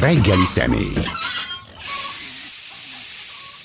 [0.00, 0.92] Reggeli személy.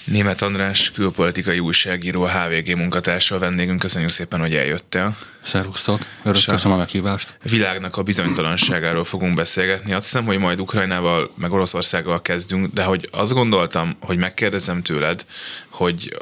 [0.06, 3.80] Német András, külpolitikai újságíró, a HVG munkatársa a vendégünk.
[3.80, 5.18] Köszönjük szépen, hogy eljöttél.
[5.44, 7.38] Szervusztok, örök köszönöm a meghívást.
[7.44, 9.94] Világnak a bizonytalanságáról fogunk beszélgetni.
[9.94, 15.26] Azt hiszem, hogy majd Ukrajnával, meg Oroszországgal kezdünk, de hogy azt gondoltam, hogy megkérdezem tőled,
[15.70, 16.18] hogy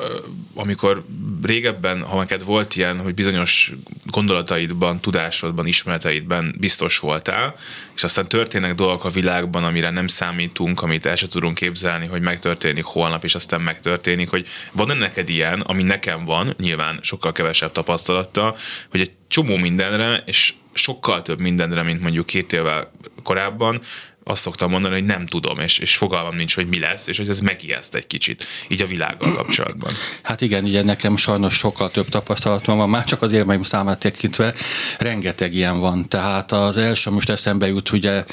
[0.54, 1.06] amikor
[1.44, 3.72] régebben, ha neked volt ilyen, hogy bizonyos
[4.06, 7.56] gondolataidban, tudásodban, ismereteidben biztos voltál,
[7.96, 12.22] és aztán történnek dolgok a világban, amire nem számítunk, amit el sem tudunk képzelni, hogy
[12.22, 17.72] megtörténik holnap, és aztán megtörténik, hogy van-e neked ilyen, ami nekem van, nyilván sokkal kevesebb
[17.72, 18.58] tapasztalattal,
[18.90, 22.92] hogy egy csomó mindenre, és sokkal több mindenre, mint mondjuk két évvel
[23.24, 23.82] korábban,
[24.24, 27.30] azt szoktam mondani, hogy nem tudom, és, és fogalmam nincs, hogy mi lesz, és hogy
[27.30, 29.92] ez megijeszt egy kicsit, így a világgal kapcsolatban.
[30.22, 34.54] Hát igen, ugye nekem sajnos sokkal több tapasztalatom van, már csak az érmeim számát tekintve,
[34.98, 36.08] rengeteg ilyen van.
[36.08, 38.26] Tehát az első most eszembe jut, ugye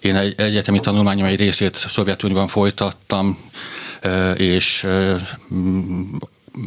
[0.00, 3.38] én egy egyetemi tanulmányom egy részét Szovjetunióban folytattam,
[4.36, 4.86] és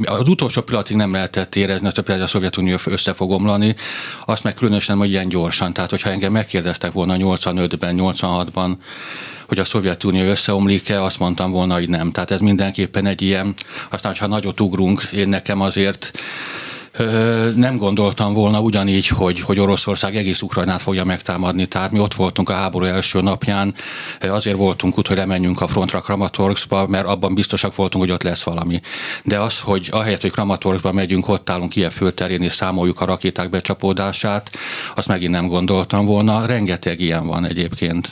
[0.03, 3.75] az utolsó pillanatig nem lehetett érezni, hogy például a Szovjetunió össze fog omlani,
[4.25, 5.73] azt meg különösen, hogy ilyen gyorsan.
[5.73, 8.75] Tehát, hogyha engem megkérdeztek volna 85-ben, 86-ban,
[9.47, 12.11] hogy a Szovjetunió összeomlik-e, azt mondtam volna, hogy nem.
[12.11, 13.53] Tehát ez mindenképpen egy ilyen,
[13.89, 16.11] aztán, ha nagyot ugrunk, én nekem azért
[17.55, 21.65] nem gondoltam volna ugyanígy, hogy, hogy Oroszország egész Ukrajnát fogja megtámadni.
[21.65, 23.73] Tehát mi ott voltunk a háború első napján,
[24.21, 28.43] azért voltunk úgy, hogy lemenjünk a frontra Kramatorskba, mert abban biztosak voltunk, hogy ott lesz
[28.43, 28.79] valami.
[29.23, 33.49] De az, hogy ahelyett, hogy Kramatorskba megyünk, ott állunk ilyen fölterén és számoljuk a rakéták
[33.49, 34.51] becsapódását,
[34.95, 36.45] azt megint nem gondoltam volna.
[36.45, 38.09] Rengeteg ilyen van egyébként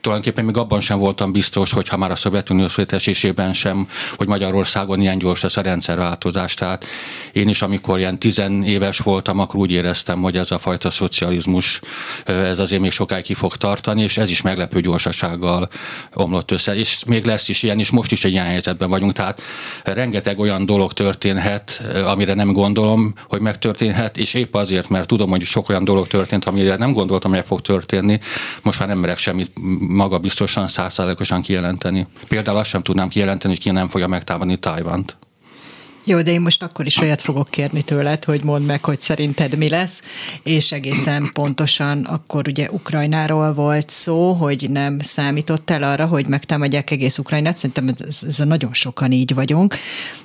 [0.00, 5.00] tulajdonképpen még abban sem voltam biztos, hogy ha már a Szovjetunió szétesésében sem, hogy Magyarországon
[5.00, 6.54] ilyen gyors lesz a rendszerváltozás.
[6.54, 6.84] Tehát
[7.32, 11.80] én is, amikor ilyen tizenéves voltam, akkor úgy éreztem, hogy ez a fajta szocializmus,
[12.24, 15.68] ez azért még sokáig ki fog tartani, és ez is meglepő gyorsasággal
[16.14, 16.76] omlott össze.
[16.76, 19.12] És még lesz is ilyen, és most is egy ilyen helyzetben vagyunk.
[19.12, 19.42] Tehát
[19.82, 25.44] rengeteg olyan dolog történhet, amire nem gondolom, hogy megtörténhet, és épp azért, mert tudom, hogy
[25.44, 28.18] sok olyan dolog történt, amire nem gondoltam, hogy fog történni,
[28.62, 29.55] most már nem merek semmit
[29.88, 32.06] maga biztosan százszázalékosan kijelenteni.
[32.28, 35.16] Például azt sem tudnám kijelenteni, hogy ki nem fogja megtámadni Tajvant.
[36.08, 39.56] Jó, de én most akkor is olyat fogok kérni tőled, hogy mondd meg, hogy szerinted
[39.56, 40.02] mi lesz,
[40.42, 46.90] és egészen pontosan akkor ugye Ukrajnáról volt szó, hogy nem számított el arra, hogy megtámadják
[46.90, 49.74] egész Ukrajnát, szerintem ez, ez nagyon sokan így vagyunk,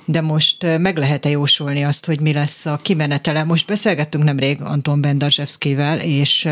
[0.04, 3.44] de most meg lehet-e jósolni azt, hogy mi lesz a kimenetele?
[3.44, 6.44] Most beszélgettünk nemrég Anton Bendarzsevszkivel, és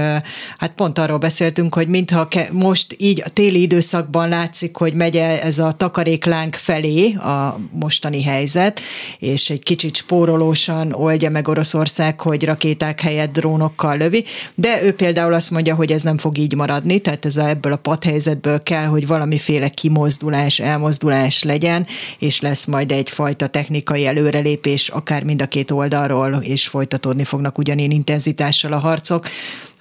[0.57, 5.59] hát pont arról beszéltünk, hogy mintha most így a téli időszakban látszik, hogy megy ez
[5.59, 8.81] a takaréklánk felé a mostani helyzet,
[9.20, 15.32] és egy kicsit spórolósan oldja meg Oroszország, hogy rakéták helyett drónokkal lövi, de ő például
[15.32, 18.84] azt mondja, hogy ez nem fog így maradni, tehát ez a, ebből a padhelyzetből kell,
[18.84, 21.86] hogy valamiféle kimozdulás, elmozdulás legyen,
[22.19, 27.91] és lesz majd egyfajta technikai előrelépés, akár mind a két oldalról, és folytatódni fognak ugyanilyen
[27.91, 29.26] intenzitással a harcok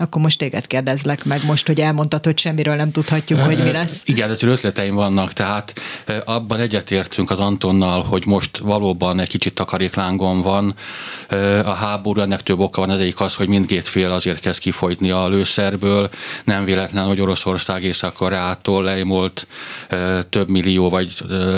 [0.01, 4.01] akkor most téged kérdezlek meg most, hogy elmondtad, hogy semmiről nem tudhatjuk, hogy mi lesz.
[4.05, 5.79] Igen, ezért ötleteim vannak, tehát
[6.25, 10.75] abban egyetértünk az Antonnal, hogy most valóban egy kicsit takaréklángon van
[11.65, 15.11] a háború, ennek több oka van, az egyik az, hogy mindkét fél azért kezd kifogyni
[15.11, 16.09] a lőszerből,
[16.43, 19.47] nem véletlen, hogy Oroszország Észak-Koreától leimolt
[20.29, 21.13] több millió vagy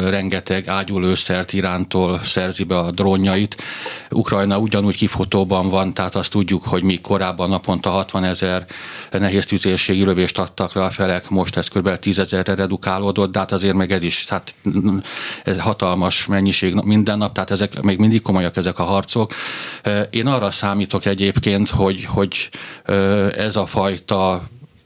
[0.08, 3.62] rengeteg ágyulőszert Irántól szerzi be a drónjait.
[4.10, 8.66] Ukrajna ugyanúgy kifotóban van, tehát azt tudjuk, hogy mi korábban naponta 60 ezer
[9.12, 11.96] nehéz tüzérségi lövést adtak le a felek, most ez kb.
[11.96, 14.56] 10 ezerre redukálódott, de hát azért meg ez is tehát
[15.44, 19.32] ez hatalmas mennyiség minden nap, tehát ezek még mindig komolyak ezek a harcok.
[20.10, 22.50] Én arra számítok egyébként, hogy, hogy
[23.36, 24.44] ez a fajta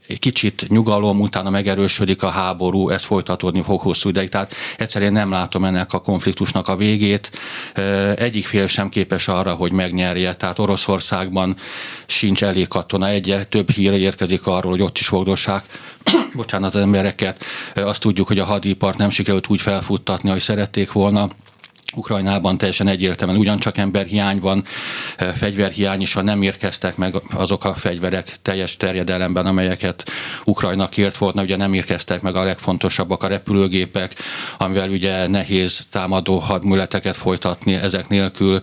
[0.08, 4.28] egy kicsit nyugalom, utána megerősödik a háború, ez folytatódni fog hosszú ideig.
[4.28, 7.30] Tehát egyszerűen nem látom ennek a konfliktusnak a végét.
[8.16, 10.34] Egyik fél sem képes arra, hogy megnyerje.
[10.34, 11.56] Tehát Oroszországban
[12.06, 13.08] sincs elég katona.
[13.08, 15.64] Egyre több hír érkezik arról, hogy ott is fogdossák
[16.36, 17.44] bocsánat, az embereket.
[17.74, 21.28] Azt tudjuk, hogy a hadipart nem sikerült úgy felfuttatni, ahogy szerették volna
[21.96, 24.64] Ukrajnában teljesen egyértelműen ugyancsak emberhiány van,
[25.16, 30.10] eh, fegyverhiány is van, nem érkeztek meg azok a fegyverek teljes terjedelemben, amelyeket
[30.44, 34.14] Ukrajna kért volna, ugye nem érkeztek meg a legfontosabbak a repülőgépek,
[34.58, 38.60] amivel ugye nehéz támadó hadműleteket folytatni ezek nélkül.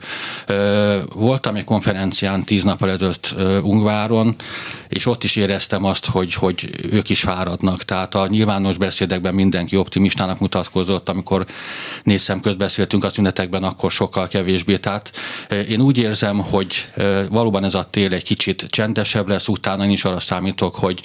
[0.48, 4.36] Eh, voltam egy konferencián tíz nappal ezelőtt eh, Ungváron,
[4.88, 7.84] és ott is éreztem azt, hogy, hogy ők is fáradnak.
[7.84, 11.46] Tehát a nyilvános beszédekben mindenki optimistának mutatkozott, amikor
[12.04, 14.78] négy közbeszéltünk, azt szünetekben akkor sokkal kevésbé.
[14.78, 15.12] Tehát
[15.70, 16.88] én úgy érzem, hogy
[17.30, 21.02] valóban ez a tél egy kicsit csendesebb lesz, utána is arra számítok, hogy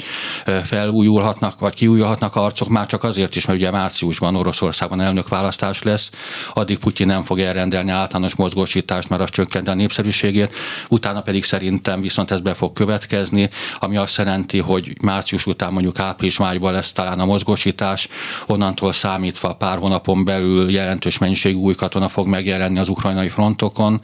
[0.64, 6.10] felújulhatnak, vagy kiújulhatnak arcok, már csak azért is, mert ugye márciusban Oroszországban elnökválasztás lesz,
[6.54, 10.54] addig Putyin nem fog elrendelni általános mozgósítást, mert az csökkenti a népszerűségét,
[10.88, 13.48] utána pedig szerintem viszont ez be fog következni,
[13.78, 18.08] ami azt jelenti, hogy március után mondjuk április-májban lesz talán a mozgósítás,
[18.46, 24.00] onnantól számítva pár hónapon belül jelentős mennyiségű új katona fog megjelenni az ukrajnai frontokon,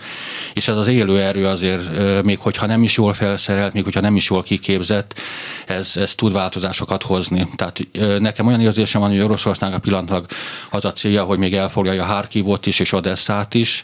[0.52, 4.16] és ez az élő erő azért, még hogyha nem is jól felszerelt, még hogyha nem
[4.16, 5.20] is jól kiképzett,
[5.66, 7.48] ez, ez tud változásokat hozni.
[7.56, 7.78] Tehát
[8.18, 10.26] nekem olyan érzésem van, hogy Oroszországnak pillanatlag
[10.70, 13.82] az a célja, hogy még elfoglalja Harkivot is és Odesszát is,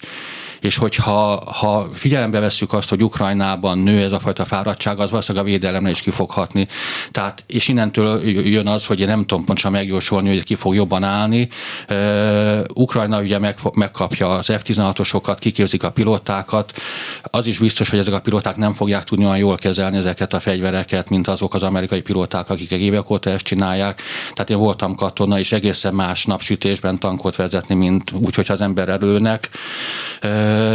[0.60, 5.46] és hogyha ha figyelembe vesszük azt, hogy Ukrajnában nő ez a fajta fáradtság, az valószínűleg
[5.46, 6.66] a védelemre is kifoghatni.
[7.10, 11.02] Tehát, és innentől jön az, hogy én nem tudom pontosan megjósolni, hogy ki fog jobban
[11.02, 11.48] állni.
[12.74, 16.72] Ukrajna ugye meg, megkapja az F-16-osokat, kiképzik a pilótákat.
[17.22, 20.40] Az is biztos, hogy ezek a pilóták nem fogják tudni olyan jól kezelni ezeket a
[20.40, 24.02] fegyvereket, mint azok az amerikai pilóták, akik évek óta ezt csinálják.
[24.32, 28.88] Tehát én voltam katona, és egészen más napsütésben tankot vezetni, mint úgy, hogy az ember
[28.88, 29.48] előnek.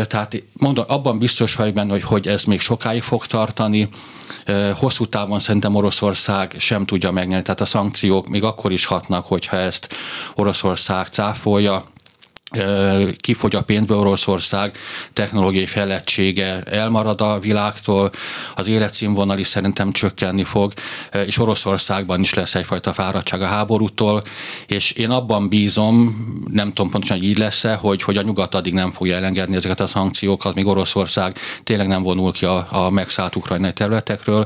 [0.08, 3.90] Tehát mondom, abban biztos vagyok benne, hogy, hogy ez még sokáig fog tartani.
[4.76, 9.58] Hosszú távon szerintem Oroszország sem tudja megnyerni, tehát a szankciók még akkor is hatnak, hogyha
[9.58, 9.94] ezt
[10.36, 11.84] Oroszország cáfolja
[13.18, 14.78] kifogy a pénzbe Oroszország,
[15.14, 18.12] technológiai fejlettsége elmarad a világtól,
[18.56, 20.74] az életszínvonal is szerintem csökkenni fog,
[21.26, 24.22] és Oroszországban is lesz egyfajta fáradtság a háborútól,
[24.68, 26.16] és én abban bízom,
[26.52, 29.80] nem tudom pontosan, hogy így lesz-e, hogy, hogy a nyugat addig nem fogja elengedni ezeket
[29.80, 34.46] a szankciókat, míg Oroszország tényleg nem vonul ki a, a megszállt ukrajnai területekről.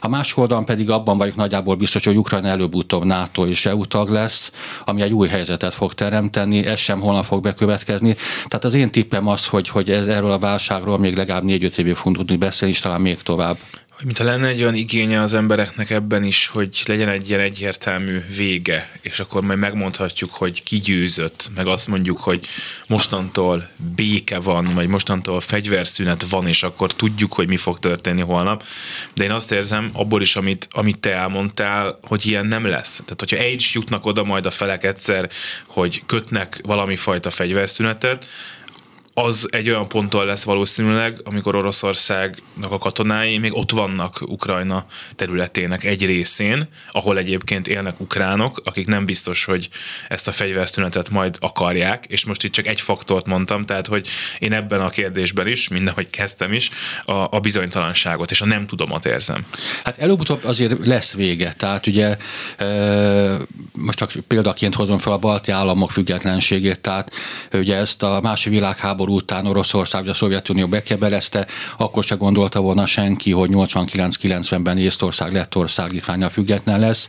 [0.00, 4.08] A másik oldalon pedig abban vagyok nagyjából biztos, hogy Ukrajna előbb-utóbb NATO és EU tag
[4.08, 4.52] lesz,
[4.84, 8.14] ami egy új helyzetet fog teremteni, ez sem holnap fog bekövetkezni.
[8.46, 11.94] Tehát az én tippem az, hogy, hogy ez erről a válságról még legalább négy-öt évig
[11.94, 13.58] fogunk tudni beszélni, és talán még tovább
[13.98, 18.20] hogy mintha lenne egy olyan igénye az embereknek ebben is, hogy legyen egy ilyen egyértelmű
[18.36, 22.46] vége, és akkor majd megmondhatjuk, hogy ki győzött, meg azt mondjuk, hogy
[22.88, 28.64] mostantól béke van, vagy mostantól fegyverszünet van, és akkor tudjuk, hogy mi fog történni holnap.
[29.14, 33.00] De én azt érzem, abból is, amit, amit te elmondtál, hogy ilyen nem lesz.
[33.04, 35.30] Tehát, hogyha egy jutnak oda majd a felek egyszer,
[35.66, 38.26] hogy kötnek valami fajta fegyverszünetet,
[39.24, 44.86] az egy olyan ponton lesz valószínűleg, amikor Oroszországnak a katonái még ott vannak Ukrajna
[45.16, 49.68] területének egy részén, ahol egyébként élnek ukránok, akik nem biztos, hogy
[50.08, 54.52] ezt a fegyverszünetet majd akarják, és most itt csak egy faktort mondtam, tehát hogy én
[54.52, 56.70] ebben a kérdésben is, mindenhogy kezdtem is,
[57.04, 59.44] a, a bizonytalanságot és a nem tudomat érzem.
[59.84, 62.16] Hát előbb-utóbb azért lesz vége, tehát ugye
[62.56, 62.66] e,
[63.78, 67.10] most csak példaként hozom fel a balti államok függetlenségét, tehát
[67.52, 71.46] ugye ezt a második világháború háború után Oroszország vagy a Szovjetunió bekebelezte,
[71.76, 77.08] akkor se gondolta volna senki, hogy 89-90-ben Észtország, Lettország, Litvánia független lesz.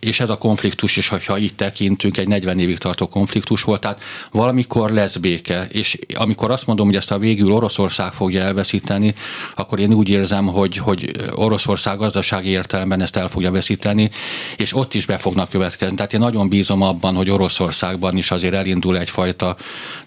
[0.00, 4.02] És ez a konfliktus is, hogyha itt tekintünk, egy 40 évig tartó konfliktus volt, tehát
[4.30, 5.66] valamikor lesz béke.
[5.70, 9.14] És amikor azt mondom, hogy ezt a végül Oroszország fogja elveszíteni,
[9.54, 14.10] akkor én úgy érzem, hogy, hogy Oroszország gazdasági értelemben ezt el fogja veszíteni,
[14.56, 15.96] és ott is be fognak következni.
[15.96, 19.56] Tehát én nagyon bízom abban, hogy Oroszországban is azért elindul egyfajta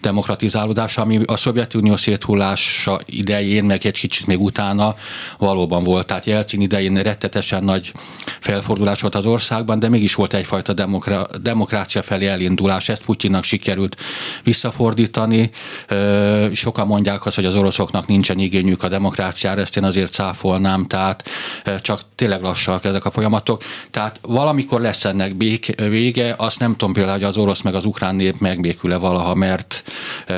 [0.02, 4.96] demokratizálás, formálódása, ami a Szovjetunió széthullása idején, meg egy kicsit még utána
[5.38, 6.06] valóban volt.
[6.06, 7.92] Tehát Jelcin idején rettetesen nagy
[8.40, 12.90] felfordulás volt az országban, de mégis volt egyfajta demokra- demokrácia felé elindulás.
[12.90, 13.98] Ezt Putyinnak sikerült
[14.44, 15.50] visszafordítani.
[16.54, 21.30] Sokan mondják azt, hogy az oroszoknak nincsen igényük a demokráciára, ezt én azért cáfolnám, tehát
[21.82, 23.62] csak tényleg lassak ezek a folyamatok.
[23.92, 25.34] Tehát valamikor lesz ennek
[25.76, 29.84] vége, azt nem tudom például, hogy az orosz meg az ukrán nép megbékül-e valaha, mert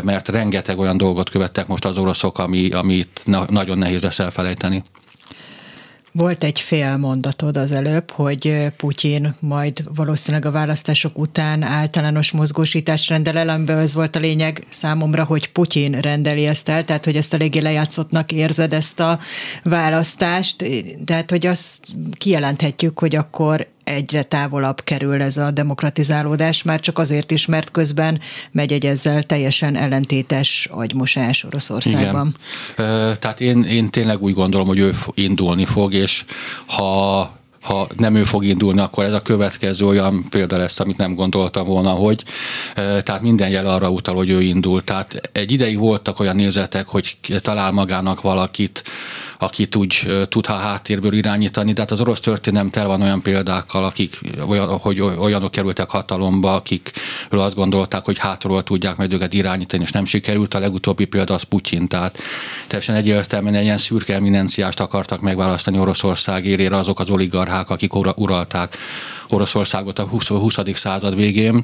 [0.10, 4.84] mert rengeteg olyan dolgot követtek most az oroszok, ami, amit na, nagyon nehéz lesz elfelejteni.
[6.12, 13.10] Volt egy fél mondatod az előbb, hogy Putyin majd valószínűleg a választások után általános mozgósítást
[13.10, 17.16] rendel el, amiben az volt a lényeg számomra, hogy Putyin rendeli ezt el, tehát hogy
[17.16, 19.20] ezt eléggé lejátszottnak érzed ezt a
[19.64, 20.66] választást,
[21.06, 21.88] tehát hogy azt
[22.18, 28.20] kijelenthetjük, hogy akkor egyre távolabb kerül ez a demokratizálódás, már csak azért is, mert közben
[28.52, 32.36] megy egy ezzel teljesen ellentétes agymosás Oroszországban.
[32.78, 33.18] Igen.
[33.20, 36.26] Tehát én, én tényleg úgy gondolom, hogy ő indulni fog, és
[36.66, 41.16] ha ha nem ő fog indulni, akkor ez a következő olyan példa lesz, amit nem
[41.16, 42.24] gondoltam volna, hogy
[42.76, 44.84] tehát minden jel arra utal, hogy ő indul.
[44.84, 48.84] Tehát egy ideig voltak olyan nézetek, hogy talál magának valakit,
[49.42, 53.84] akit úgy tud a háttérből irányítani, de hát az orosz történelem tel van olyan példákkal,
[53.84, 59.84] akik olyan, hogy olyanok kerültek hatalomba, akikről azt gondolták, hogy hátról tudják majd őket irányítani,
[59.84, 60.54] és nem sikerült.
[60.54, 62.18] A legutóbbi példa az Putyin, tehát
[62.68, 68.78] teljesen egyértelműen egy ilyen szürke eminenciást akartak megválasztani Oroszország élére azok az oligarchák, akik uralták
[69.30, 70.28] Oroszországot a 20.
[70.28, 70.58] 20.
[70.74, 71.64] század végén.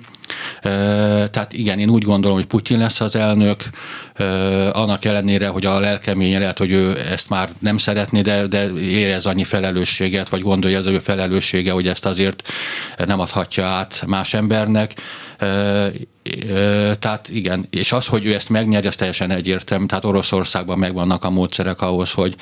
[1.36, 3.64] Tehát igen, én úgy gondolom, hogy Putyin lesz az elnök,
[4.72, 9.26] annak ellenére, hogy a lelkeménye lehet, hogy ő ezt már nem szeretné, de, de érez
[9.26, 12.52] annyi felelősséget, vagy gondolja az ő felelőssége, hogy ezt azért
[13.06, 14.92] nem adhatja át más embernek
[17.00, 19.86] tehát igen, és az, hogy ő ezt megnyerje, az teljesen egyértelmű.
[19.86, 22.36] Tehát Oroszországban megvannak a módszerek ahhoz, hogy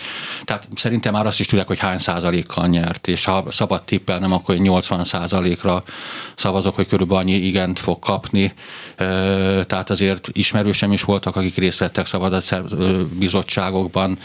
[0.44, 4.32] tehát szerintem már azt is tudják, hogy hány százalékkal nyert, és ha szabad tippel nem,
[4.32, 5.84] akkor 80 százalékra
[6.36, 8.54] szavazok, hogy körülbelül annyi igent fog kapni.
[9.66, 12.08] Tehát azért ismerősem is voltak, akik részt vettek
[13.20, 14.18] bizottságokban,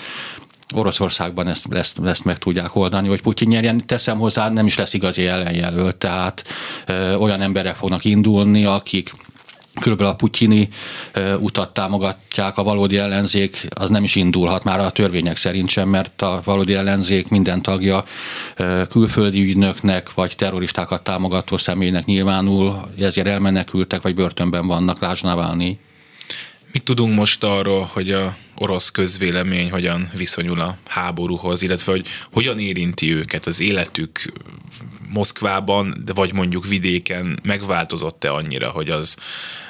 [0.75, 4.95] Oroszországban ezt, ezt, ezt meg tudják oldani, hogy Putyin nyerjen, teszem hozzá, nem is lesz
[4.95, 6.45] igazi ellenjelölt, tehát
[6.87, 9.13] ö, olyan emberek fognak indulni, akik
[9.79, 10.69] körülbelül a putyini
[11.39, 16.23] utat támogatják, a valódi ellenzék az nem is indulhat már a törvények szerint sem, mert
[16.23, 18.03] a valódi ellenzék minden tagja
[18.91, 25.79] külföldi ügynöknek vagy terroristákat támogató személynek nyilvánul, ezért elmenekültek vagy börtönben vannak, Navalnyi.
[26.73, 32.59] Mit tudunk most arról, hogy a orosz közvélemény hogyan viszonyul a háborúhoz, illetve hogy hogyan
[32.59, 34.33] érinti őket az életük
[35.13, 39.17] Moszkvában, de vagy mondjuk vidéken megváltozott-e annyira, hogy az,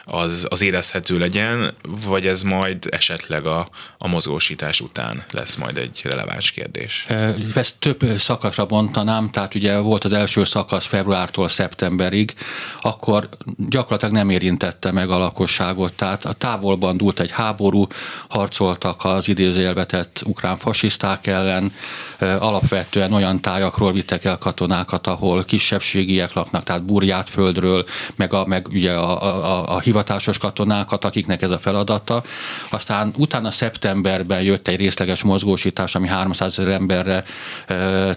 [0.04, 1.74] az, az érezhető legyen,
[2.06, 3.68] vagy ez majd esetleg a,
[3.98, 7.06] a mozgósítás után lesz majd egy releváns kérdés?
[7.54, 12.34] Ezt több szakaszra bontanám, tehát ugye volt az első szakasz februártól szeptemberig,
[12.80, 17.86] akkor gyakorlatilag nem érintette meg a lakosságot, tehát a távolban dúlt egy háború,
[18.28, 21.72] harcoltak az idézőjelvetett ukrán fasiszták ellen,
[22.18, 27.84] alapvetően olyan tájakról vittek el katonákat, ahol kisebbségiek laknak, tehát burját földről,
[28.16, 32.22] meg, a, meg ugye a, a, a hivatásos katonákat, akiknek ez a feladata.
[32.70, 37.24] Aztán utána szeptemberben jött egy részleges mozgósítás, ami 300 ezer emberre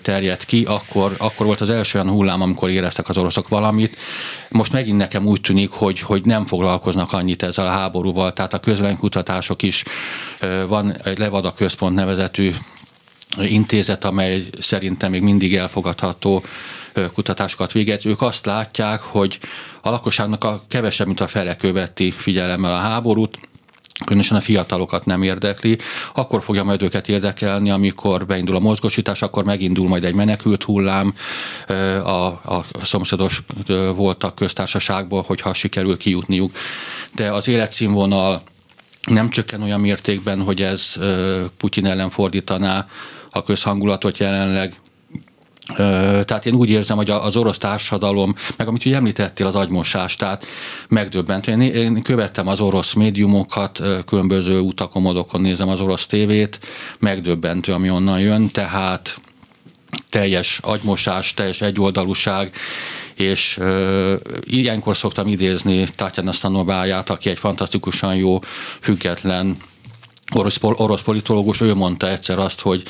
[0.01, 3.97] terjedt ki, akkor, akkor volt az első olyan hullám, amikor éreztek az oroszok valamit.
[4.49, 8.59] Most megint nekem úgy tűnik, hogy, hogy nem foglalkoznak annyit ezzel a háborúval, tehát a
[8.59, 9.83] közvéleménykutatások is
[10.67, 12.53] van egy Levada Központ nevezetű
[13.37, 16.43] intézet, amely szerintem még mindig elfogadható
[17.13, 18.05] kutatásokat végez.
[18.05, 19.39] Ők azt látják, hogy
[19.81, 23.39] a lakosságnak a kevesebb, mint a fele követi figyelemmel a háborút,
[24.05, 25.77] különösen a fiatalokat nem érdekli,
[26.13, 31.13] akkor fogja majd őket érdekelni, amikor beindul a mozgósítás, akkor megindul majd egy menekült hullám
[32.03, 33.43] a, a szomszédos
[33.95, 36.51] voltak köztársaságból, hogyha sikerül kijutniuk.
[37.15, 38.41] De az életszínvonal
[39.09, 40.95] nem csökken olyan mértékben, hogy ez
[41.57, 42.87] Putyin ellen fordítaná
[43.31, 44.73] a közhangulatot jelenleg.
[46.25, 50.45] Tehát én úgy érzem, hogy az orosz társadalom, meg amit ugye említettél, az agymosás, tehát
[50.87, 51.51] megdöbbentő.
[51.51, 56.59] Én, én követtem az orosz médiumokat, különböző utakon, modokon nézem az orosz tévét,
[56.99, 59.21] megdöbbentő, ami onnan jön, tehát
[60.09, 62.55] teljes agymosás, teljes egyoldalúság,
[63.13, 64.13] és uh,
[64.43, 68.39] ilyenkor szoktam idézni Tatjana Stanováját, aki egy fantasztikusan jó,
[68.79, 69.57] független
[70.35, 72.83] orosz, orosz politológus, ő mondta egyszer azt, hogy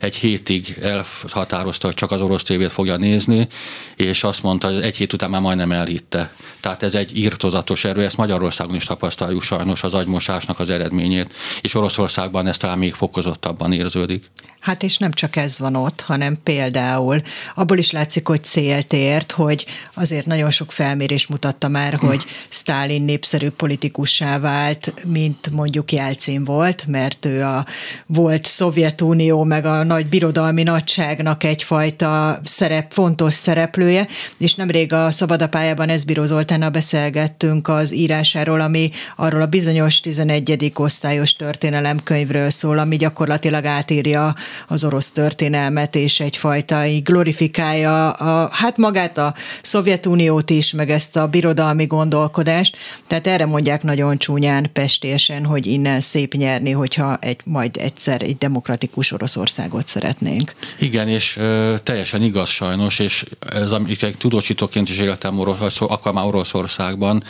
[0.00, 3.48] egy hétig elhatározta, hogy csak az orosz tévét fogja nézni,
[3.96, 6.32] és azt mondta, hogy egy hét után már majdnem elhitte.
[6.60, 11.74] Tehát ez egy írtozatos erő, ezt Magyarországon is tapasztaljuk sajnos az agymosásnak az eredményét, és
[11.74, 14.24] Oroszországban ez talán még fokozottabban érződik.
[14.60, 17.22] Hát és nem csak ez van ott, hanem például
[17.54, 23.02] abból is látszik, hogy célt ért, hogy azért nagyon sok felmérés mutatta már, hogy Stálin
[23.02, 27.64] népszerű politikussá vált, mint mondjuk Jelcin volt, mert ő a
[28.06, 34.06] volt Szovjetunió meg a nagy birodalmi nagyságnak egyfajta szerep, fontos szereplője,
[34.38, 40.72] és nemrég a Szabadapályában Eszbíró Zoltánnal beszélgettünk az írásáról, ami arról a bizonyos 11.
[40.74, 44.34] osztályos történelemkönyvről szól, ami gyakorlatilag átírja
[44.68, 51.26] az orosz történelmet, és egyfajta glorifikálja a, hát magát a Szovjetuniót is, meg ezt a
[51.26, 52.76] birodalmi gondolkodást.
[53.06, 58.36] Tehát erre mondják nagyon csúnyán, pestésen, hogy innen szép nyerni, hogyha egy, majd egyszer egy
[58.36, 60.52] demokratikus Oroszországot szeretnénk.
[60.78, 66.24] Igen, és ö, teljesen igaz sajnos, és ez egy tudósítóként is éltem Orosz, akkor már
[66.24, 67.22] Oroszországban,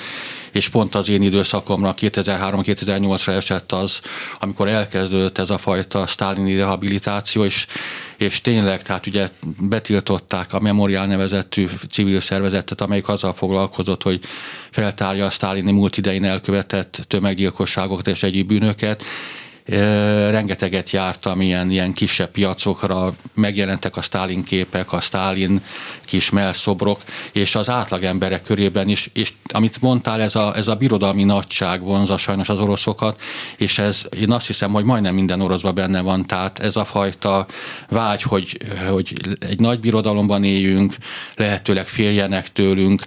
[0.53, 4.01] és pont az én időszakomra 2003-2008-ra esett az,
[4.39, 7.67] amikor elkezdődött ez a fajta sztálini rehabilitáció, és,
[8.17, 9.29] és tényleg, tehát ugye
[9.61, 14.21] betiltották a Memorial nevezetű civil szervezetet, amelyik azzal foglalkozott, hogy
[14.71, 19.05] feltárja a sztálini múlt idején elkövetett tömeggyilkosságokat és egyéb bűnöket,
[20.31, 25.63] rengeteget jártam ilyen, ilyen kisebb piacokra, megjelentek a Stalin képek, a Stalin
[26.05, 27.01] kis mellszobrok,
[27.33, 31.81] és az átlag emberek körében is, és amit mondtál, ez a, ez a birodalmi nagyság
[31.81, 33.21] vonza sajnos az oroszokat,
[33.57, 37.47] és ez én azt hiszem, hogy majdnem minden oroszban benne van, tehát ez a fajta
[37.89, 38.59] vágy, hogy,
[38.89, 40.95] hogy egy nagy birodalomban éljünk,
[41.37, 43.03] lehetőleg féljenek tőlünk,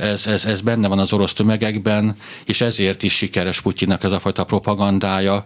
[0.00, 4.20] ez, ez, ez benne van az orosz tömegekben, és ezért is sikeres Putyinak ez a
[4.20, 5.44] fajta propagandája.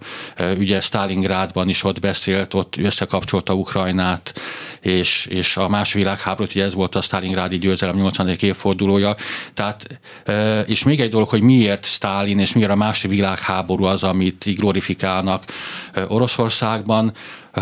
[0.59, 4.41] Ugye Stalingrádban is ott beszélt, ott összekapcsolta Ukrajnát,
[4.87, 8.29] és, és a más világháborút, ugye ez volt a Stalingrádi győzelem 80.
[8.41, 9.15] évfordulója.
[9.55, 10.01] Tehát,
[10.67, 14.57] és még egy dolog, hogy miért Stalin és miért a második világháború az, amit így
[14.57, 15.43] glorifikálnak
[16.09, 17.13] Oroszországban,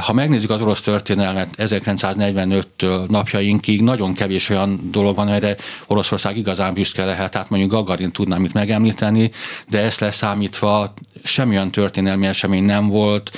[0.00, 6.74] ha megnézzük az orosz történelmet 1945-től napjainkig, nagyon kevés olyan dolog van, amire Oroszország igazán
[6.74, 7.30] büszke lehet.
[7.30, 9.30] Tehát mondjuk Gagarin tudnám itt megemlíteni,
[9.68, 13.30] de ezt leszámítva semmilyen történelmi esemény nem volt,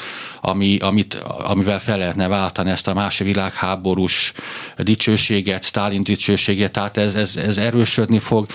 [0.49, 4.33] ami, amit, amivel fel lehetne váltani ezt a második világháborús
[4.77, 8.47] dicsőséget, Stalin dicsőséget, tehát ez, ez, ez erősödni fog,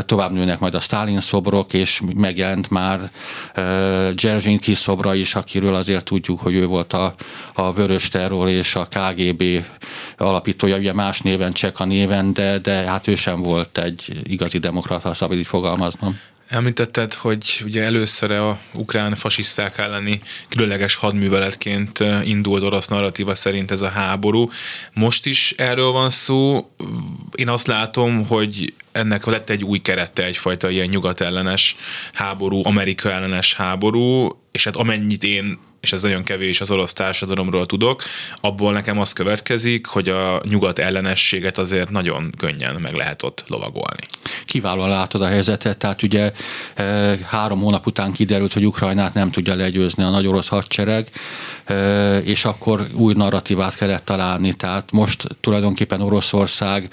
[0.00, 3.10] tovább nőnek majd a Stalin szobrok, és megjelent már
[4.12, 7.12] Dzerzsinki szobra is, akiről azért tudjuk, hogy ő volt a,
[7.54, 9.44] a Vörös Terror és a KGB
[10.16, 15.14] alapítója, ugye más néven, Cseka néven, de, de hát ő sem volt egy igazi demokrata,
[15.14, 16.18] szabad így fogalmaznom.
[16.50, 23.80] Említetted, hogy ugye először a ukrán fasiszták elleni különleges hadműveletként indult orosz narratíva szerint ez
[23.80, 24.50] a háború.
[24.92, 26.70] Most is erről van szó.
[27.34, 31.76] Én azt látom, hogy ennek lett egy új kerete, egyfajta ilyen nyugatellenes
[32.12, 37.66] háború, Amerika ellenes háború, és hát amennyit én és ez nagyon kevés az orosz társadalomról
[37.66, 38.02] tudok,
[38.40, 44.02] abból nekem az következik, hogy a nyugat ellenességet azért nagyon könnyen meg lehet ott lovagolni.
[44.44, 46.32] Kiválóan látod a helyzetet, tehát ugye
[46.74, 46.84] e,
[47.26, 51.08] három hónap után kiderült, hogy Ukrajnát nem tudja legyőzni a nagy orosz hadsereg,
[51.64, 56.88] e, és akkor új narratívát kellett találni, tehát most tulajdonképpen Oroszország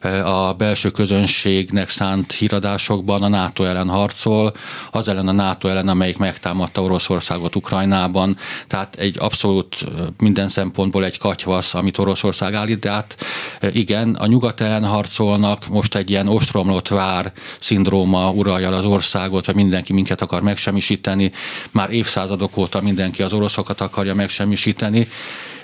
[0.00, 4.52] e, a belső közönségnek szánt híradásokban a NATO ellen harcol,
[4.90, 9.84] az ellen a NATO ellen, amelyik megtámadta Oroszországot Ukrajnában, van, tehát egy abszolút
[10.18, 13.16] minden szempontból egy katyvasz, amit Oroszország állít, de hát
[13.72, 19.54] igen, a nyugat ellen harcolnak, most egy ilyen ostromlott vár szindróma uralja az országot, hogy
[19.54, 21.30] mindenki minket akar megsemmisíteni,
[21.70, 25.08] már évszázadok óta mindenki az oroszokat akarja megsemmisíteni,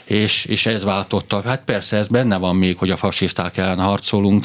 [0.06, 1.42] és, és ez váltotta.
[1.44, 4.44] Hát persze ez benne van még, hogy a fasiszták ellen harcolunk.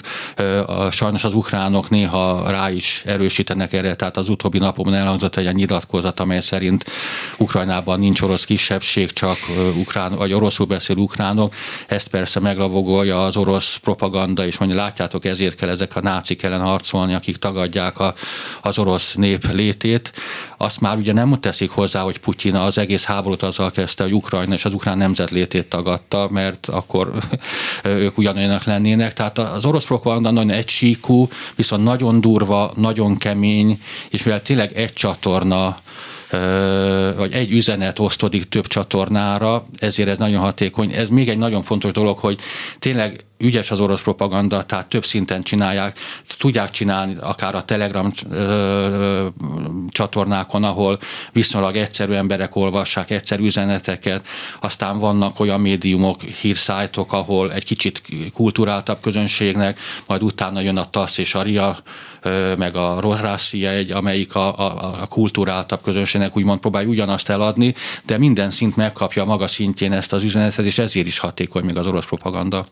[0.91, 6.19] Sajnos az ukránok néha rá is erősítenek erre, tehát az utóbbi napokban elhangzott egy nyilatkozat,
[6.19, 6.85] amely szerint
[7.37, 9.37] Ukrajnában nincs orosz kisebbség, csak
[9.75, 11.53] ukrán, vagy oroszul beszél ukránok.
[11.87, 16.61] Ezt persze meglavogolja az orosz propaganda, és mondja, látjátok, ezért kell ezek a nácik ellen
[16.61, 18.13] harcolni, akik tagadják a,
[18.61, 20.13] az orosz nép létét.
[20.57, 24.53] Azt már ugye nem teszik hozzá, hogy Putyin az egész háborút azzal kezdte, hogy Ukrajna
[24.53, 27.11] és az ukrán nemzet létét tagadta, mert akkor
[27.83, 29.13] ők ugyanolyanak lennének.
[29.13, 34.93] Tehát az orosz propaganda nagyon egysíkú, viszont nagyon durva, nagyon kemény, és mivel tényleg egy
[34.93, 35.79] csatorna
[37.17, 40.91] vagy egy üzenet osztodik több csatornára, ezért ez nagyon hatékony.
[40.91, 42.39] Ez még egy nagyon fontos dolog, hogy
[42.79, 45.97] tényleg ügyes az orosz propaganda, tehát több szinten csinálják,
[46.37, 49.27] tudják csinálni akár a Telegram ö,
[49.89, 50.99] csatornákon, ahol
[51.31, 54.27] viszonylag egyszerű emberek olvassák egyszerű üzeneteket,
[54.61, 58.01] aztán vannak olyan médiumok, hírszájtok, ahol egy kicsit
[58.33, 61.77] kulturáltabb közönségnek, majd utána jön a TASZ és a RIA,
[62.21, 67.73] ö, meg a Rohrászia egy, amelyik a, a, a kulturáltabb közönségnek úgymond próbálja ugyanazt eladni,
[68.05, 71.77] de minden szint megkapja a maga szintjén ezt az üzenetet, és ezért is hatékony még
[71.77, 72.65] az orosz propaganda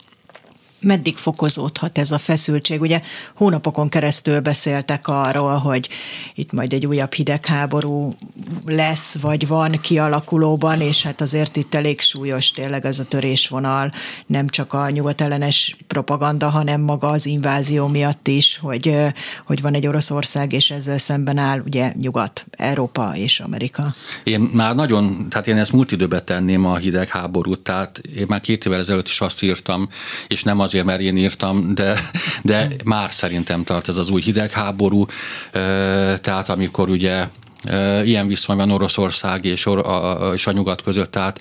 [0.81, 2.81] meddig fokozódhat ez a feszültség?
[2.81, 3.01] Ugye
[3.35, 5.89] hónapokon keresztül beszéltek arról, hogy
[6.35, 8.15] itt majd egy újabb hidegháború
[8.65, 13.91] lesz, vagy van kialakulóban, és hát azért itt elég súlyos tényleg ez a törésvonal,
[14.25, 18.95] nem csak a nyugatellenes propaganda, hanem maga az invázió miatt is, hogy,
[19.45, 23.95] hogy van egy Oroszország, és ezzel szemben áll ugye Nyugat, Európa és Amerika.
[24.23, 28.65] Én már nagyon, tehát én ezt múlt időben tenném a hidegháborút, tehát én már két
[28.65, 29.87] évvel ezelőtt is azt írtam,
[30.27, 31.99] és nem az azért, mert én írtam, de,
[32.43, 35.05] de már szerintem tart ez az új hidegháború,
[36.21, 37.27] tehát amikor ugye
[38.03, 41.39] Ilyen viszony van Oroszország és a, és a nyugat között, tehát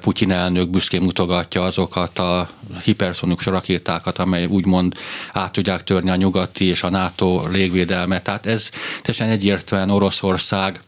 [0.00, 2.48] Putyin elnök büszkén mutogatja azokat a
[2.82, 4.94] hiperszonikus rakétákat, amely úgymond
[5.32, 8.22] át tudják törni a nyugati és a NATO légvédelmet.
[8.22, 8.70] Tehát ez
[9.02, 10.80] teljesen egyértelműen Oroszország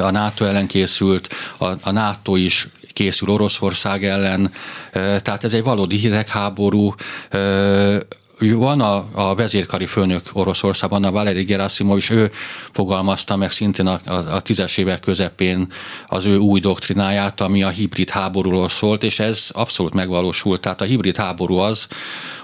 [0.00, 2.68] a NATO ellen készült, a, a NATO is
[3.00, 4.50] készül Oroszország ellen,
[4.92, 6.94] tehát ez egy valódi hidegháború,
[8.38, 12.30] van a, a vezérkari főnök Oroszországban, a Valeri Gerasimov, és ő
[12.72, 15.66] fogalmazta meg szintén a, a, a tízes évek közepén
[16.06, 20.60] az ő új doktrináját, ami a hibrid háborúról szólt, és ez abszolút megvalósult.
[20.60, 21.86] Tehát a hibrid háború az,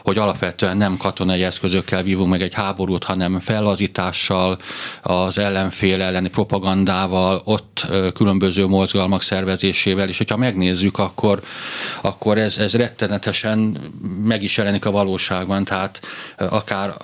[0.07, 4.59] hogy alapvetően nem katonai eszközökkel vívunk meg egy háborút, hanem fellazítással,
[5.03, 11.43] az ellenfél elleni propagandával, ott különböző mozgalmak szervezésével, és hogyha megnézzük, akkor,
[12.01, 13.79] akkor ez, ez rettenetesen
[14.23, 16.01] meg is jelenik a valóságban, tehát
[16.37, 16.95] akár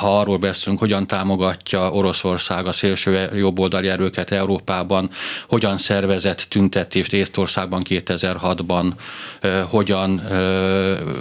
[0.00, 5.10] ha arról beszélünk, hogyan támogatja Oroszország a szélső jobboldali erőket Európában,
[5.48, 8.92] hogyan szervezett tüntetést Észtországban 2006-ban,
[9.68, 10.22] hogyan,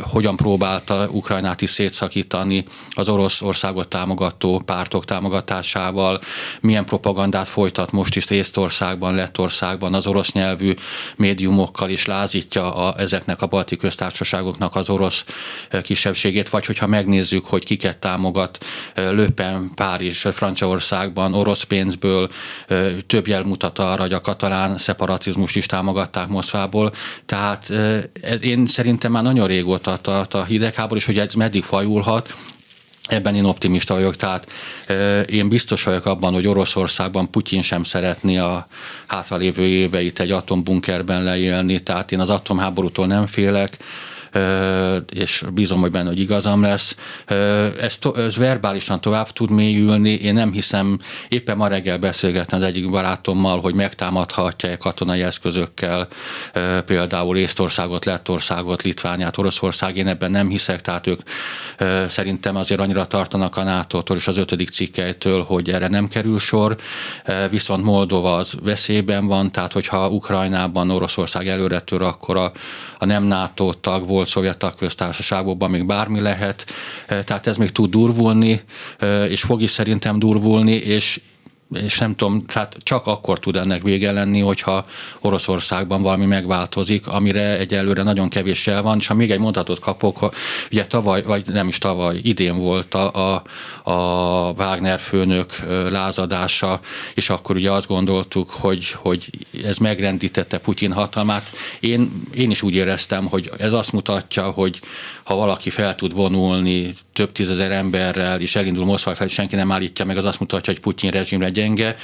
[0.02, 6.20] hogyan próbálta Ukrajnát is szétszakítani az Oroszországot támogató pártok támogatásával,
[6.62, 9.94] milyen propagandát folytat most is Észtországban, Lettországban?
[9.94, 10.74] Az orosz nyelvű
[11.16, 15.26] médiumokkal is lázítja a, ezeknek a balti köztársaságoknak az orosz
[15.82, 22.30] kisebbségét, vagy hogyha megnézzük, hogy kiket támogat Löpen, Párizs, Franciaországban orosz pénzből,
[23.08, 26.92] több jel mutat arra, hogy a katalán szeparatizmust is támogatták Moszkvából.
[27.26, 27.70] Tehát
[28.22, 32.36] ez én szerintem már nagyon régóta tart a hidegháború, és hogy ez meddig fajulhat,
[33.08, 34.52] Ebben én optimista vagyok, tehát
[35.26, 38.68] én biztos vagyok abban, hogy Oroszországban Putyin sem szeretné a
[39.08, 43.78] hátralévő éveit egy atombunkerben leélni, tehát én az atomháborútól nem félek,
[45.14, 46.96] és bízom, hogy benne, hogy igazam lesz.
[47.80, 50.10] Ez, to, ez verbálisan tovább tud mélyülni.
[50.10, 56.08] Én nem hiszem, éppen ma reggel beszélgettem az egyik barátommal, hogy megtámadhatja katonai eszközökkel
[56.86, 59.98] például Észtországot, Lettországot, Litvániát, Oroszország.
[59.98, 61.20] Én ebben nem hiszek, tehát ők
[62.08, 66.76] szerintem azért annyira tartanak a NATO-tól és az ötödik cikkelytől, hogy erre nem kerül sor.
[67.50, 72.52] Viszont Moldova az veszélyben van, tehát hogyha Ukrajnában Oroszország előre tör, akkor a,
[72.98, 76.66] a nem NATO tag volt szovjet tagköztársaságokban még bármi lehet,
[77.08, 78.62] tehát ez még tud durvulni,
[79.30, 81.22] és fog is szerintem durvulni, és
[81.74, 84.86] és nem tudom, tehát csak akkor tud ennek vége lenni, hogyha
[85.20, 90.30] Oroszországban valami megváltozik, amire egyelőre nagyon kevés el van, és ha még egy mondatot kapok,
[90.72, 93.44] ugye tavaly, vagy nem is tavaly, idén volt a, a,
[93.92, 95.50] a Wagner főnök
[95.92, 96.80] lázadása,
[97.14, 99.30] és akkor ugye azt gondoltuk, hogy, hogy
[99.64, 101.52] ez megrendítette Putyin hatalmát.
[101.80, 104.80] Én, én is úgy éreztem, hogy ez azt mutatja, hogy
[105.24, 110.06] ha valaki fel tud vonulni több tízezer emberrel, és elindul Moszkva fel, senki nem állítja
[110.06, 111.96] meg, az azt mutatja, hogy Putyin rezsimre gyenge.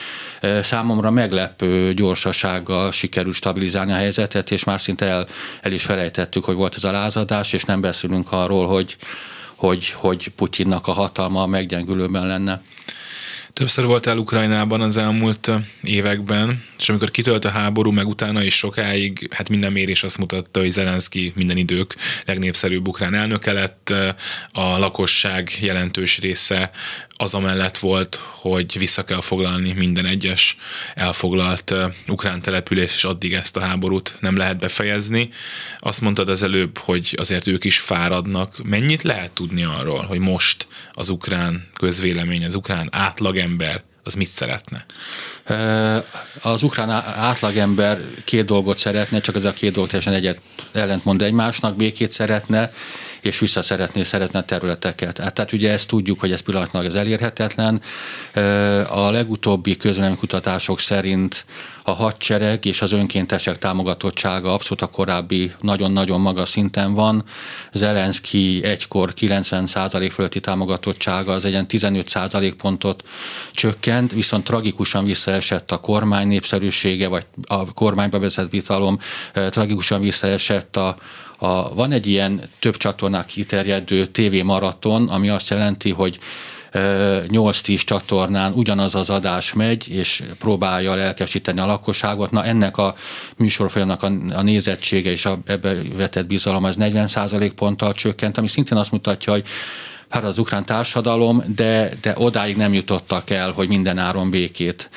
[0.62, 5.28] Számomra meglepő gyorsasággal sikerül stabilizálni a helyzetet, és már szinte el,
[5.62, 8.97] el is felejtettük, hogy volt ez a lázadás, és nem beszélünk arról, hogy,
[9.56, 12.62] hogy, hogy Putyinnak a hatalma meggyengülőben lenne.
[13.56, 15.52] Többször voltál Ukrajnában az elmúlt
[15.84, 20.60] években, és amikor kitölt a háború, meg utána is sokáig, hát minden mérés azt mutatta,
[20.60, 23.94] hogy Zelenszky minden idők legnépszerűbb ukrán elnöke lett,
[24.52, 26.72] a lakosság jelentős része
[27.17, 30.58] az amellett volt, hogy vissza kell foglalni minden egyes
[30.95, 31.73] elfoglalt
[32.08, 35.30] ukrán település, és addig ezt a háborút nem lehet befejezni.
[35.80, 38.63] Azt mondtad az előbb, hogy azért ők is fáradnak.
[38.63, 44.86] Mennyit lehet tudni arról, hogy most az ukrán közvélemény, az ukrán átlagember az mit szeretne?
[46.41, 50.39] Az ukrán átlagember két dolgot szeretne, csak ez a két dolog teljesen egyet
[50.71, 52.71] ellentmond egymásnak, békét szeretne,
[53.26, 55.14] és vissza szeretné szerezni a területeket.
[55.34, 57.82] Tehát ugye ezt tudjuk, hogy ez pillanatnyilag ez elérhetetlen.
[58.90, 61.46] A legutóbbi közleménykutatások szerint
[61.84, 67.24] a hadsereg és az önkéntesek támogatottsága abszolút a korábbi nagyon-nagyon magas szinten van.
[67.72, 73.04] Zelenszky egykor 90% fölötti támogatottsága az egy 15% pontot
[73.52, 78.98] csökkent, viszont tragikusan visszaesett a kormány népszerűsége, vagy a kormányba vezet vitalom,
[79.34, 80.96] tragikusan visszaesett a,
[81.38, 86.19] a, van egy ilyen több csatornák kiterjedő tévémaraton, ami azt jelenti, hogy
[86.78, 92.32] 8-10 csatornán ugyanaz az adás megy, és próbálja lelkesíteni a lakosságot.
[92.32, 92.95] Na ennek a
[93.38, 98.78] műsorfolyamnak a, a nézettsége és a, ebbe vetett bizalom az 40% ponttal csökkent, ami szintén
[98.78, 99.45] azt mutatja, hogy
[100.15, 104.89] hát az ukrán társadalom, de, de odáig nem jutottak el, hogy minden áron békét.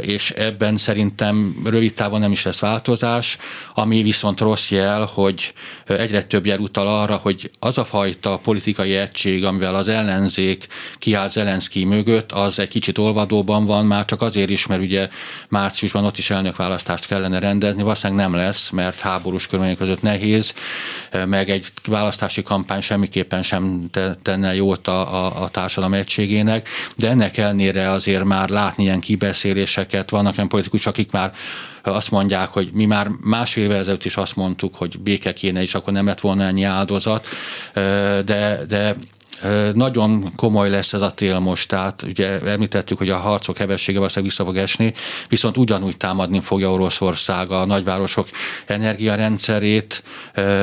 [0.00, 3.38] És ebben szerintem rövid távon nem is lesz változás,
[3.74, 5.52] ami viszont rossz jel, hogy
[5.86, 10.66] egyre több jel utal arra, hogy az a fajta politikai egység, amivel az ellenzék
[10.98, 15.08] kiáll Zelenszky mögött, az egy kicsit olvadóban van, már csak azért is, mert ugye
[15.48, 20.54] márciusban ott is elnökválasztást kellene rendezni, valószínűleg nem lesz, mert háborús körülmények között nehéz,
[21.26, 27.08] meg egy választási kampány semmiképpen sem te tenne jót a, a, a társadalom egységének, de
[27.08, 31.32] ennek ellenére azért már látni ilyen kibeszéléseket, vannak olyan politikusok, akik már
[31.82, 35.74] azt mondják, hogy mi már másfél évvel ezelőtt is azt mondtuk, hogy béke kéne, és
[35.74, 37.26] akkor nem lett volna ennyi áldozat,
[38.24, 38.96] de, de
[39.72, 44.34] nagyon komoly lesz ez a tél most, tehát ugye említettük, hogy a harcok hevessége valószínűleg
[44.34, 44.92] vissza fog esni,
[45.28, 48.28] viszont ugyanúgy támadni fogja Oroszország a nagyvárosok
[48.66, 50.02] energiarendszerét,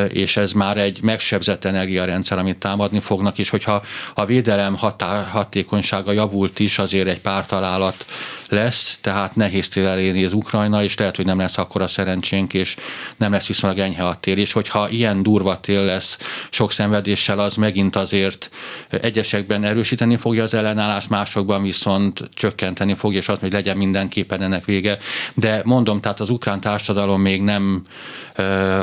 [0.10, 3.82] és ez már egy megsebzett energiarendszer, amit támadni fognak, és hogyha
[4.14, 8.06] a védelem hatá, hatékonysága javult is, azért egy pár találat
[8.52, 12.76] lesz, tehát nehéz tél elérni az Ukrajna, és lehet, hogy nem lesz akkora szerencsénk, és
[13.18, 14.38] nem lesz viszonylag enyhe a tél.
[14.38, 16.18] És hogyha ilyen durva tél lesz
[16.50, 18.50] sok szenvedéssel, az megint azért
[18.90, 24.66] egyesekben erősíteni fogja az ellenállás, másokban viszont csökkenteni fogja, és az, hogy legyen mindenképpen ennek
[24.66, 24.98] vége.
[25.36, 27.82] De mondom, tehát az ukrán társadalom még nem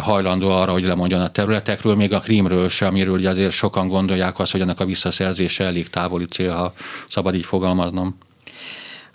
[0.00, 4.52] hajlandó arra, hogy lemondjon a területekről, még a Krímről se, amiről azért sokan gondolják azt,
[4.52, 6.72] hogy ennek a visszaszerzése elég távoli cél, ha
[7.08, 8.18] szabad így fogalmaznom.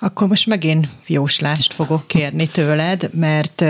[0.03, 3.63] Akkor most megint jóslást fogok kérni tőled, mert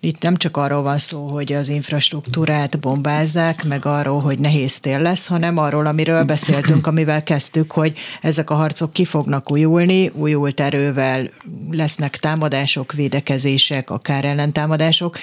[0.00, 4.98] itt nem csak arról van szó, hogy az infrastruktúrát bombázzák, meg arról, hogy nehéz tél
[4.98, 10.60] lesz, hanem arról, amiről beszéltünk, amivel kezdtük, hogy ezek a harcok ki fognak újulni, újult
[10.60, 11.30] erővel
[11.70, 15.16] lesznek támadások, védekezések, akár ellentámadások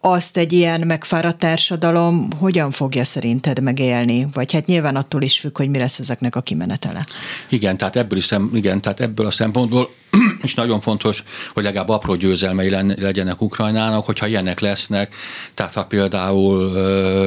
[0.00, 4.26] azt egy ilyen megfáradt társadalom hogyan fogja szerinted megélni?
[4.32, 7.04] Vagy hát nyilván attól is függ, hogy mi lesz ezeknek a kimenetele.
[7.48, 9.90] Igen, tehát ebből, is szem, igen, tehát ebből a szempontból
[10.42, 12.70] és nagyon fontos, hogy legalább apró győzelmei
[13.00, 15.14] legyenek Ukrajnának, hogyha ilyenek lesznek,
[15.54, 16.76] tehát ha például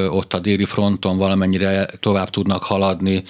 [0.10, 3.24] ott a déli fronton valamennyire tovább tudnak haladni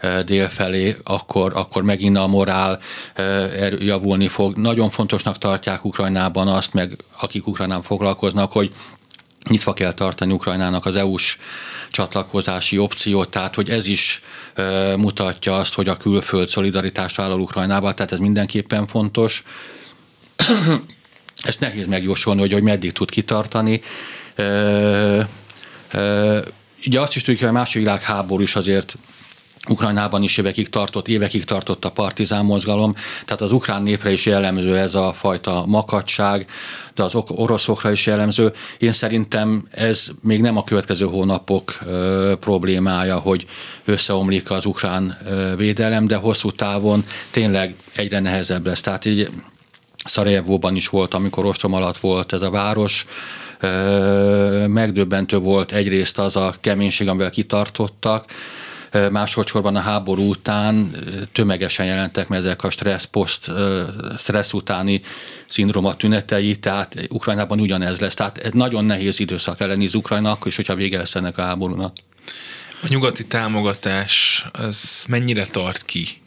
[0.00, 2.78] ö, délfelé, akkor, akkor megint a morál
[3.16, 3.46] ö,
[3.78, 4.56] javulni fog.
[4.56, 8.70] Nagyon fontosnak tartják Ukrajnában azt, meg akik Ukrajnán foglalkoznak, hogy
[9.48, 11.38] nyitva kell tartani Ukrajnának az EU-s
[11.90, 14.22] csatlakozási opciót, tehát hogy ez is
[14.54, 19.42] e, mutatja azt, hogy a külföld szolidaritást vállal Ukrajnába, tehát ez mindenképpen fontos.
[21.42, 23.80] Ezt nehéz megjósolni, hogy, hogy meddig tud kitartani.
[24.34, 25.28] E, e,
[26.86, 28.96] ugye azt is tudjuk, hogy a második világháború is azért
[29.68, 34.76] Ukrajnában is évekig tartott, évekig tartott a partizán mozgalom, tehát az ukrán népre is jellemző
[34.76, 36.46] ez a fajta makadság,
[37.00, 38.52] de az oroszokra is jellemző.
[38.78, 41.78] Én szerintem ez még nem a következő hónapok
[42.40, 43.46] problémája, hogy
[43.84, 45.18] összeomlik az ukrán
[45.56, 48.80] védelem, de hosszú távon tényleg egyre nehezebb lesz.
[48.80, 49.30] Tehát így
[50.04, 53.06] Szarajevóban is volt, amikor ostrom alatt volt ez a város,
[54.66, 58.24] megdöbbentő volt egyrészt az a keménység, amivel kitartottak,
[59.10, 60.96] másodszorban a háború után
[61.32, 63.50] tömegesen jelentek meg ezek a stressz, poszt,
[64.18, 65.00] stressz utáni
[65.46, 68.14] szindróma tünetei, tehát Ukrajnában ugyanez lesz.
[68.14, 71.96] Tehát ez nagyon nehéz időszak lenni Ukrajnak, és hogyha vége lesz ennek a háborúnak.
[72.82, 76.20] A nyugati támogatás, az mennyire tart ki?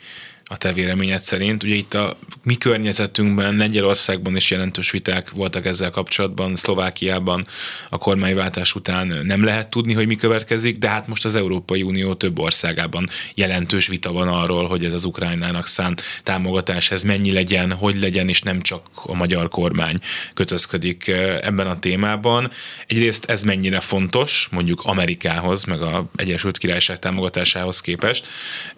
[0.53, 1.63] a te véleményed szerint.
[1.63, 7.47] Ugye itt a mi környezetünkben, Lengyelországban is jelentős viták voltak ezzel kapcsolatban, Szlovákiában
[7.89, 12.13] a kormányváltás után nem lehet tudni, hogy mi következik, de hát most az Európai Unió
[12.13, 17.73] több országában jelentős vita van arról, hogy ez az Ukrajnának szán támogatás, ez mennyi legyen,
[17.73, 19.99] hogy legyen, és nem csak a magyar kormány
[20.33, 21.07] kötözködik
[21.41, 22.51] ebben a témában.
[22.87, 28.27] Egyrészt ez mennyire fontos, mondjuk Amerikához, meg a Egyesült Királyság támogatásához képest,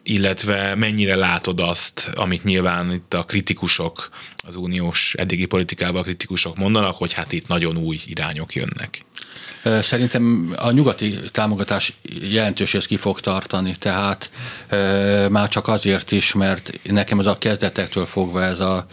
[0.04, 3.24] illetve mennyire látod azt, amit nyilván itt a
[3.56, 4.10] kritikusok,
[4.48, 9.06] az uniós eddigi politikával kritikusok mondanak, hogy hát itt nagyon új irányok jönnek.
[9.82, 14.30] Szerintem a nyugati támogatás jelentős ki fog tartani, tehát
[15.30, 18.86] már csak azért is, mert nekem ez a kezdetektől fogva ez a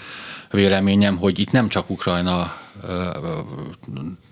[0.50, 2.60] véleményem, hogy itt nem csak Ukrajna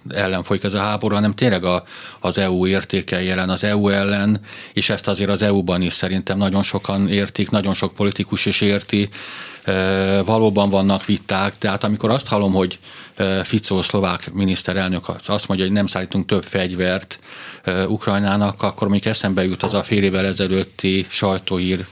[0.08, 1.82] ellen folyik ez a háború, hanem tényleg a,
[2.20, 4.40] az EU értékei jelen az EU ellen,
[4.72, 9.08] és ezt azért az EU-ban is szerintem nagyon sokan értik, nagyon sok politikus is érti,
[10.24, 12.78] valóban vannak viták, tehát amikor azt hallom, hogy
[13.42, 17.18] Ficó szlovák miniszterelnök azt mondja, hogy nem szállítunk több fegyvert
[17.86, 21.86] Ukrajnának, akkor még eszembe jut az a fél évvel ezelőtti sajtóír,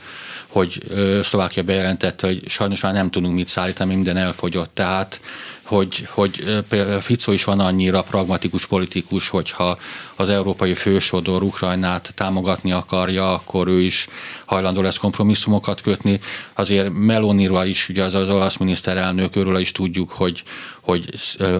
[0.47, 0.83] hogy
[1.23, 4.71] Szlovákia bejelentette, hogy sajnos már nem tudunk mit szállítani, minden elfogyott.
[4.75, 5.21] Tehát
[5.69, 9.79] hogy, hogy például Fico is van annyira pragmatikus politikus, hogyha
[10.17, 14.07] az európai fősodor Ukrajnát támogatni akarja, akkor ő is
[14.45, 16.21] hajlandó lesz kompromisszumokat kötni.
[16.55, 20.43] Azért Meloniról is, ugye az, az olasz miniszterelnök, őről is tudjuk, hogy,
[20.81, 21.09] hogy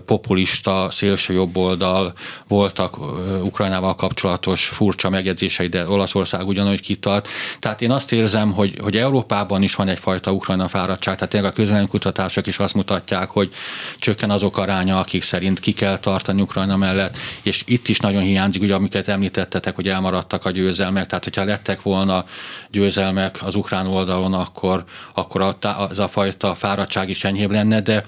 [0.07, 2.13] populista, szélső jobboldal
[2.47, 2.97] voltak
[3.43, 7.29] Ukrajnával kapcsolatos furcsa megjegyzései, de Olaszország ugyanúgy kitart.
[7.59, 11.89] Tehát én azt érzem, hogy, hogy Európában is van egyfajta Ukrajna fáradtság, tehát tényleg a
[11.89, 13.51] kutatások is azt mutatják, hogy
[13.99, 18.63] csökken azok aránya, akik szerint ki kell tartani Ukrajna mellett, és itt is nagyon hiányzik,
[18.63, 22.25] ugye amiket említettetek, hogy elmaradtak a győzelmek, tehát hogyha lettek volna
[22.71, 24.85] győzelmek az ukrán oldalon, akkor,
[25.15, 25.57] akkor a,
[25.89, 28.05] az a fajta fáradtság is enyhébb lenne, de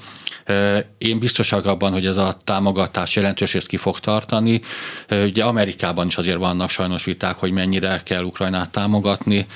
[0.98, 4.60] én biztosak abban, hogy ez a támogatás jelentős részt ki fog tartani.
[5.10, 9.46] Ugye Amerikában is azért vannak sajnos viták, hogy mennyire kell Ukrajnát támogatni,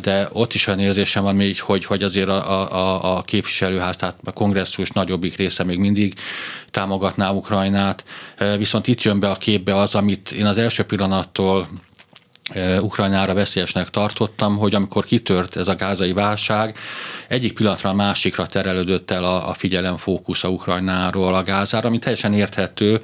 [0.00, 4.16] de ott is olyan érzésem van még, hogy, hogy azért a, a, a képviselőház, tehát
[4.24, 6.14] a kongresszus nagyobbik része még mindig
[6.66, 8.04] támogatná Ukrajnát.
[8.56, 11.66] Viszont itt jön be a képbe az, amit én az első pillanattól
[12.80, 16.76] Ukrajnára veszélyesnek tartottam, hogy amikor kitört ez a gázai válság,
[17.28, 22.34] egyik pillanatra a másikra terelődött el a, a figyelem fókusza Ukrajnáról a gázára, ami teljesen
[22.34, 23.00] érthető,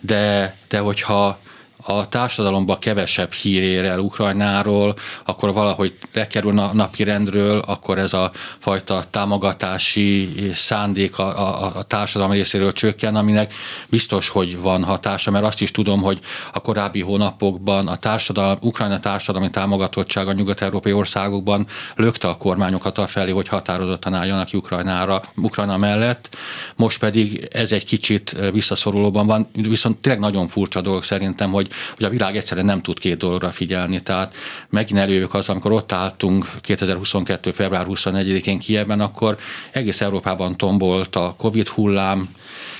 [0.00, 1.38] de, de hogyha
[1.82, 8.12] a társadalomban kevesebb hír ér el Ukrajnáról, akkor valahogy lekerül a napi rendről, akkor ez
[8.12, 13.54] a fajta támogatási szándék a, a, a társadalom részéről csökken, aminek
[13.88, 16.18] biztos, hogy van hatása, mert azt is tudom, hogy
[16.52, 21.66] a korábbi hónapokban a társadalom, Ukrajna társadalmi támogatottság a nyugat-európai országokban
[21.96, 26.36] lökte a kormányokat a felé, hogy határozottan álljanak Ukrajnára, Ukrajna mellett.
[26.76, 32.04] Most pedig ez egy kicsit visszaszorulóban van, viszont tényleg nagyon furcsa dolog szerintem, hogy hogy
[32.04, 34.00] a világ egyszerűen nem tud két dologra figyelni.
[34.00, 34.34] Tehát
[34.68, 37.50] megint előjövök az, amikor ott álltunk 2022.
[37.50, 39.36] február 24-én Kievben, akkor
[39.72, 42.28] egész Európában tombolt a Covid hullám,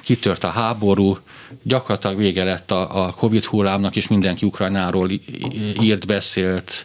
[0.03, 1.19] kitört a háború,
[1.63, 5.11] gyakorlatilag vége lett a, a Covid hullámnak, és mindenki Ukrajnáról
[5.81, 6.85] írt, beszélt,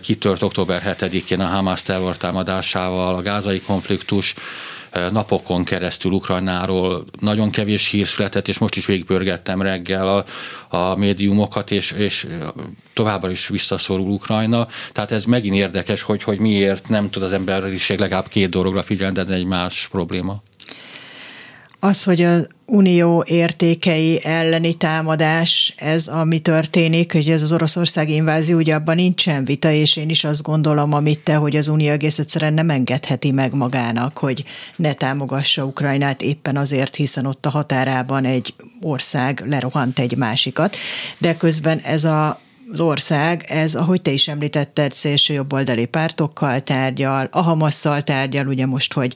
[0.00, 4.34] kitört október 7-én a Hamas terrortámadásával, a gázai konfliktus,
[5.12, 10.24] napokon keresztül Ukrajnáról nagyon kevés hír született, és most is végigbörgettem reggel a,
[10.76, 12.26] a médiumokat, és, és
[12.92, 14.66] továbbra is visszaszorul Ukrajna.
[14.92, 19.14] Tehát ez megint érdekes, hogy, hogy miért nem tud az emberiség legalább két dologra figyelni,
[19.14, 20.42] de ez egy más probléma.
[21.80, 28.56] Az, hogy az unió értékei elleni támadás, ez ami történik, hogy ez az oroszországi invázió,
[28.56, 32.18] ugye abban nincsen vita, és én is azt gondolom, amit te, hogy az unió egész
[32.18, 34.44] egyszerűen nem engedheti meg magának, hogy
[34.76, 40.76] ne támogassa Ukrajnát éppen azért, hiszen ott a határában egy ország lerohant egy másikat,
[41.18, 42.40] de közben ez a
[42.72, 48.66] az ország, ez, ahogy te is említetted, szélső jobboldali pártokkal tárgyal, a Hamasszal tárgyal, ugye
[48.66, 49.14] most, hogy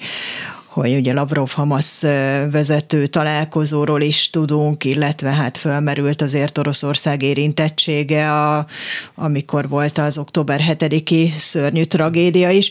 [0.70, 2.02] hogy ugye Lavrov-Hamasz
[2.50, 8.66] vezető találkozóról is tudunk, illetve hát fölmerült azért Oroszország érintettsége, a,
[9.14, 12.70] amikor volt az október 7-i szörnyű tragédia is.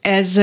[0.00, 0.40] Ez,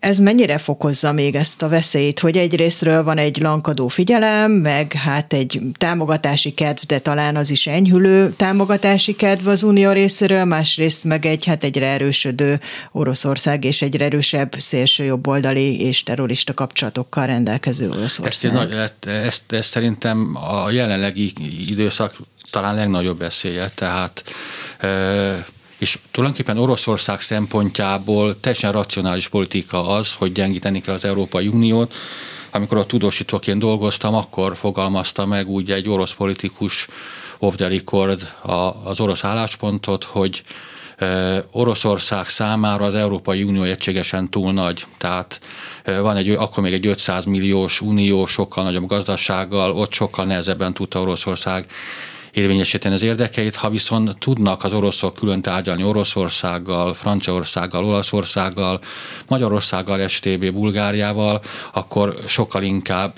[0.00, 5.32] ez mennyire fokozza még ezt a veszélyt, hogy egyrésztről van egy lankadó figyelem, meg hát
[5.32, 11.26] egy támogatási kedv, de talán az is enyhülő támogatási kedv az unió részéről, másrészt meg
[11.26, 12.60] egy hát egyre erősödő
[12.92, 18.72] Oroszország és egyre erősebb szélső jobboldali és terrorista kapcsolatokkal rendelkező Oroszország.
[18.72, 21.32] Ezt, ezt, ezt, szerintem a jelenlegi
[21.68, 22.16] időszak
[22.50, 24.24] talán legnagyobb veszélye, tehát
[25.80, 31.94] és tulajdonképpen Oroszország szempontjából teljesen racionális politika az, hogy gyengíteni kell az Európai Uniót.
[32.50, 36.86] Amikor a tudósítóként dolgoztam, akkor fogalmazta meg úgy egy orosz politikus
[37.38, 38.32] off the record
[38.84, 40.42] az orosz álláspontot, hogy
[41.50, 44.86] Oroszország számára az Európai Unió egységesen túl nagy.
[44.98, 45.40] Tehát
[45.84, 51.00] van egy, akkor még egy 500 milliós unió, sokkal nagyobb gazdasággal, ott sokkal nehezebben tudta
[51.00, 51.66] Oroszország
[52.32, 53.56] érvényesíteni az érdekeit.
[53.56, 58.80] Ha viszont tudnak az oroszok külön tárgyalni Oroszországgal, Franciaországgal, Olaszországgal,
[59.28, 61.40] Magyarországgal, STB, Bulgáriával,
[61.72, 63.14] akkor sokkal inkább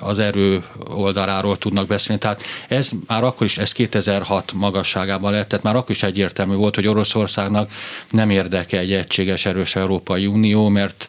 [0.00, 2.20] az erő oldaláról tudnak beszélni.
[2.20, 6.74] Tehát ez már akkor is, ez 2006 magasságában lett, tehát már akkor is egyértelmű volt,
[6.74, 7.70] hogy Oroszországnak
[8.10, 11.07] nem érdeke egy egységes, erős Európai Unió, mert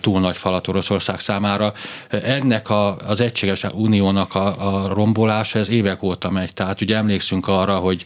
[0.00, 1.72] túl nagy falat Oroszország számára.
[2.08, 6.52] Ennek a, az egységes uniónak a, a rombolása, ez évek óta megy.
[6.52, 8.04] Tehát ugye emlékszünk arra, hogy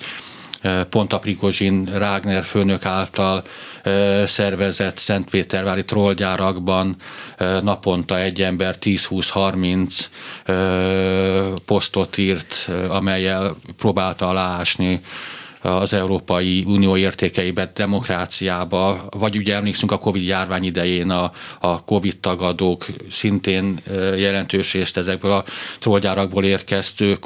[0.90, 3.42] pont a Prigozsin Rágner főnök által
[4.24, 6.96] szervezett Szentpétervári trollgyárakban
[7.60, 10.04] naponta egy ember 10-20-30
[11.64, 15.00] posztot írt, amelyel próbálta aláásni
[15.62, 22.16] az Európai Unió értékeibe, demokráciába, vagy ugye emlékszünk a Covid járvány idején a, a Covid
[22.16, 23.80] tagadók szintén
[24.16, 25.44] jelentős részt ezekből a
[25.78, 27.24] trollgyárakból érkeztők,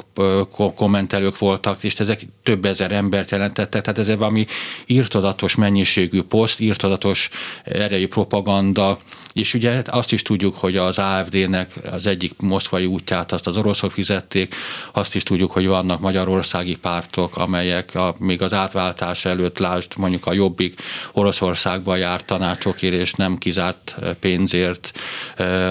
[0.75, 4.45] kommentelők voltak, és ezek több ezer embert jelentettek, tehát ez valami
[4.85, 7.29] írtodatos mennyiségű poszt, írtodatos
[7.63, 8.97] erejű propaganda,
[9.33, 13.91] és ugye azt is tudjuk, hogy az AFD-nek az egyik moszkvai útját azt az oroszok
[13.91, 14.55] fizették,
[14.91, 20.25] azt is tudjuk, hogy vannak magyarországi pártok, amelyek a még az átváltás előtt lásd mondjuk
[20.25, 20.81] a Jobbik
[21.11, 24.91] Oroszországba járt tanácsokért nem kizárt pénzért.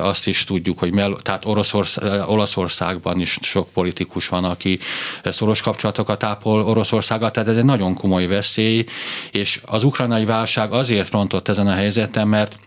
[0.01, 4.79] Azt is tudjuk, hogy mell- tehát Oroszország, Olaszországban is sok politikus van, aki
[5.25, 8.85] szoros kapcsolatokat ápol Oroszországgal, tehát ez egy nagyon komoly veszély,
[9.31, 12.59] és az ukrajnai válság azért rontott ezen a helyzeten, mert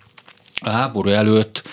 [0.60, 1.64] a háború előtt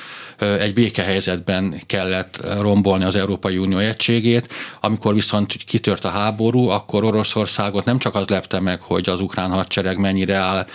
[0.43, 4.49] egy békehelyzetben kellett rombolni az Európai Unió egységét.
[4.81, 9.51] Amikor viszont kitört a háború, akkor Oroszországot nem csak az lepte meg, hogy az ukrán
[9.51, 10.67] hadsereg mennyire áll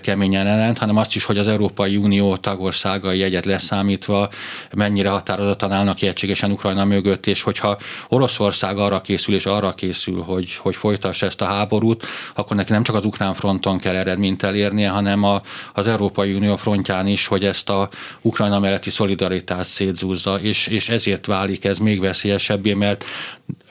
[0.00, 4.28] keményen ellent, hanem azt is, hogy az Európai Unió tagországai egyet leszámítva
[4.76, 10.54] mennyire határozottan állnak egységesen Ukrajna mögött, és hogyha Oroszország arra készül és arra készül, hogy,
[10.56, 14.88] hogy folytassa ezt a háborút, akkor neki nem csak az ukrán fronton kell eredményt elérnie,
[14.88, 15.42] hanem a,
[15.72, 17.88] az Európai Unió frontján is, hogy ezt a
[18.20, 23.04] Ukrajna melletti szolidaritást szétzúzza, és, és ezért válik ez még veszélyesebbé, mert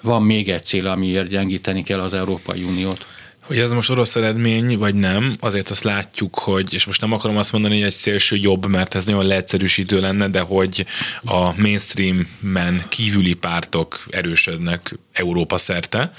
[0.02, 3.06] van még egy cél, amiért gyengíteni kell az Európai Uniót.
[3.42, 7.38] Hogy ez most orosz eredmény, vagy nem, azért azt látjuk, hogy, és most nem akarom
[7.38, 10.86] azt mondani, hogy egy szélső jobb, mert ez nagyon leegyszerűsítő lenne, de hogy
[11.24, 16.14] a mainstreammen kívüli pártok erősödnek Európa szerte.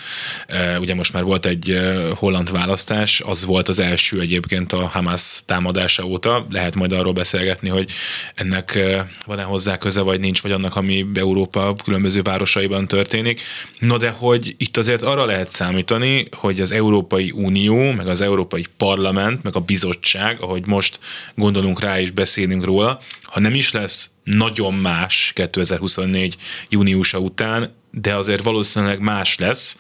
[0.79, 1.81] Ugye most már volt egy
[2.15, 6.47] holland választás, az volt az első egyébként a Hamas támadása óta.
[6.51, 7.91] Lehet majd arról beszélgetni, hogy
[8.35, 8.79] ennek
[9.27, 13.41] van-e hozzá köze, vagy nincs, vagy annak, ami Európa különböző városaiban történik.
[13.79, 16.73] No de hogy itt azért arra lehet számítani, hogy az
[17.13, 20.99] Európai Unió, meg az Európai Parlament, meg a bizottság, ahogy most
[21.35, 26.37] gondolunk rá és beszélünk róla, ha nem is lesz nagyon más 2024
[26.69, 29.77] júniusa után, de azért valószínűleg más lesz,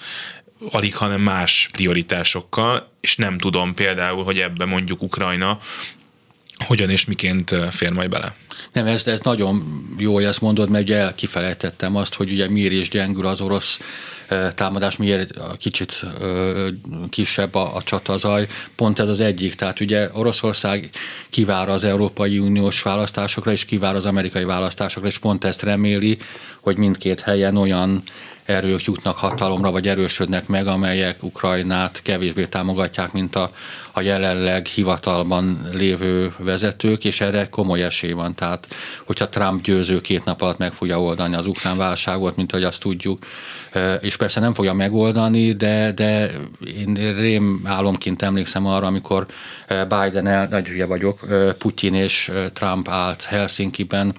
[0.70, 5.58] alig, hanem más prioritásokkal, és nem tudom például, hogy ebbe mondjuk Ukrajna
[6.66, 8.34] hogyan és miként fér majd bele.
[8.72, 9.62] Nem, ez, ez nagyon
[9.98, 13.80] jó, hogy ezt mondod, mert ugye kifelejtettem azt, hogy ugye miért is gyengül az orosz
[14.54, 16.04] támadás, miért kicsit
[17.10, 18.46] kisebb a, a csatazaj.
[18.76, 19.54] Pont ez az egyik.
[19.54, 20.90] Tehát ugye Oroszország
[21.30, 26.18] kivár az Európai Uniós választásokra, és kivár az amerikai választásokra, és pont ezt reméli,
[26.60, 28.02] hogy mindkét helyen olyan
[28.44, 33.50] erők jutnak hatalomra, vagy erősödnek meg, amelyek Ukrajnát kevésbé támogatják, mint a,
[33.92, 38.34] a jelenleg hivatalban lévő vezetők, és erre komoly esély van.
[38.34, 38.68] Tehát,
[39.06, 42.80] hogyha Trump győző két nap alatt meg fogja oldani az ukrán válságot, mint hogy azt
[42.80, 43.24] tudjuk,
[44.00, 46.30] és persze nem fogja megoldani, de, de
[46.78, 49.26] én rém álomként emlékszem arra, amikor
[49.68, 51.20] Biden, el, nagy vagyok,
[51.58, 54.14] Putyin és Trump állt Helsinki-ben,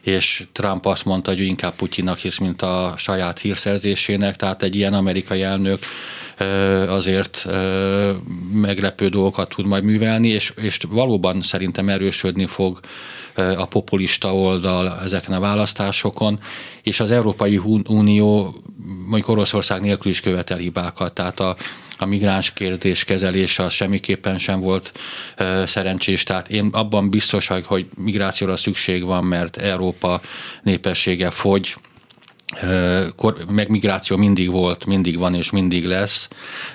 [0.00, 4.92] és Trump azt mondta, hogy inkább Putyinnak hisz, mint a saját hírszerzésének, tehát egy ilyen
[4.92, 5.78] amerikai elnök
[6.88, 7.46] azért
[8.52, 12.80] meglepő dolgokat tud majd művelni, és, és valóban szerintem erősödni fog
[13.56, 16.38] a populista oldal ezeken a választásokon,
[16.82, 17.56] és az Európai
[17.88, 18.54] Unió
[19.06, 21.56] mondjuk Oroszország nélkül is követel hibákat, tehát a,
[21.98, 24.92] a migráns kérdés kezelése az semmiképpen sem volt
[25.38, 26.22] uh, szerencsés.
[26.22, 30.20] Tehát én abban biztos vagyok, hogy migrációra szükség van, mert Európa
[30.62, 31.74] népessége fogy,
[33.48, 36.28] meg migráció mindig volt, mindig van és mindig lesz,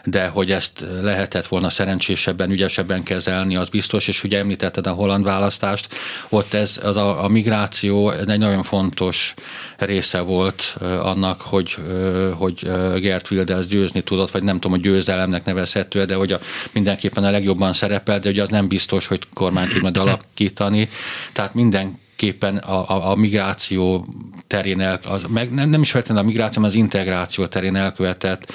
[0.04, 5.24] de hogy ezt lehetett volna szerencsésebben, ügyesebben kezelni, az biztos, és ugye említetted a holland
[5.24, 5.94] választást,
[6.30, 9.34] ott ez az a, a migráció egy nagyon fontos
[9.78, 11.78] része volt annak, hogy,
[12.34, 12.70] hogy
[13.00, 16.40] Gert Wilders győzni tudott, vagy nem tudom, hogy győzelemnek nevezhető, de hogy a,
[16.74, 20.90] mindenképpen a legjobban szerepel, de hogy az nem biztos, hogy kormány tud majd alakítani.
[21.34, 24.06] Tehát minden képpen a, a, a migráció
[24.48, 28.54] terén, el, az, meg nem, nem is feltétlenül a migráció, hanem az integráció terén elkövetett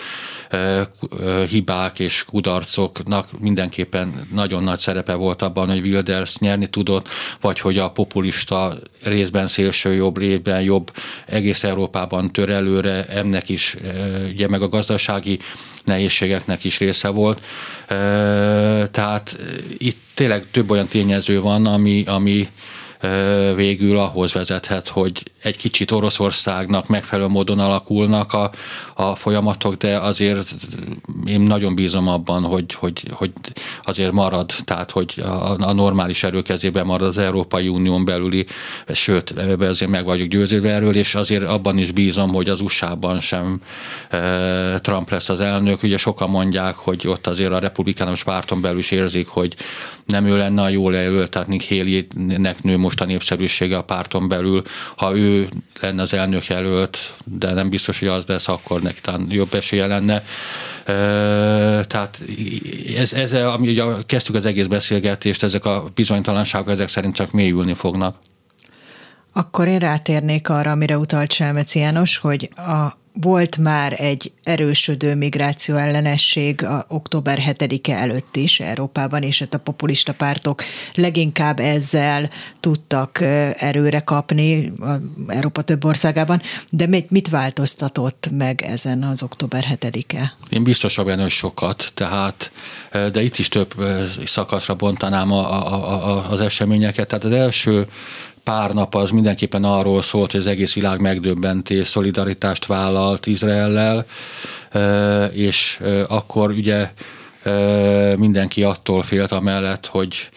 [1.49, 7.09] hibák és kudarcoknak mindenképpen nagyon nagy szerepe volt abban, hogy Wilders nyerni tudott,
[7.41, 10.93] vagy hogy a populista részben szélső jobb, részben jobb
[11.27, 13.77] egész Európában tör előre, ennek is,
[14.31, 15.39] ugye meg a gazdasági
[15.85, 17.41] nehézségeknek is része volt.
[18.91, 19.39] Tehát
[19.79, 22.49] itt tényleg több olyan tényező van, ami, ami
[23.55, 28.51] végül ahhoz vezethet, hogy egy kicsit Oroszországnak megfelelő módon alakulnak a,
[28.94, 30.55] a folyamatok, de azért
[31.24, 33.30] én nagyon bízom abban, hogy, hogy, hogy
[33.82, 38.46] azért marad, tehát hogy a, a normális erő kezében marad az Európai Unión belüli,
[38.92, 43.61] sőt, azért meg vagyok győződve erről, és azért abban is bízom, hogy az USA-ban sem
[44.80, 45.82] Trump lesz az elnök.
[45.82, 49.55] Ugye sokan mondják, hogy ott azért a republikánus párton belül is érzik, hogy
[50.07, 54.28] nem ő lenne a jól jelölt, tehát Nick Haley-nek nő most a népszerűsége a párton
[54.28, 54.62] belül.
[54.97, 55.49] Ha ő
[55.80, 59.86] lenne az elnök jelölt, de nem biztos, hogy az lesz, akkor neki talán jobb esélye
[59.86, 60.24] lenne.
[61.86, 62.22] Tehát
[62.97, 67.74] ez, ez ami ugye kezdtük az egész beszélgetést, ezek a bizonytalanságok ezek szerint csak mélyülni
[67.74, 68.16] fognak.
[69.32, 75.77] Akkor én rátérnék arra, amire utalt Selmeci János, hogy a volt már egy erősödő migráció
[75.77, 80.63] ellenesség a október 7-e előtt is Európában, és hát a populista pártok
[80.95, 82.31] leginkább ezzel
[82.61, 83.21] tudtak
[83.59, 84.73] erőre kapni
[85.27, 90.33] Európa több országában, de mit, változtatott meg ezen az október 7-e?
[90.51, 92.51] Én biztos benne, hogy sokat, tehát,
[93.13, 93.75] de itt is több
[94.25, 97.09] szakaszra bontanám a, a, a, az eseményeket.
[97.09, 97.87] Tehát az első
[98.51, 104.07] pár nap az mindenképpen arról szólt, hogy az egész világ megdöbbentés, szolidaritást vállalt Izraellel,
[105.32, 106.92] és akkor ugye
[108.16, 110.28] mindenki attól félt amellett, hogy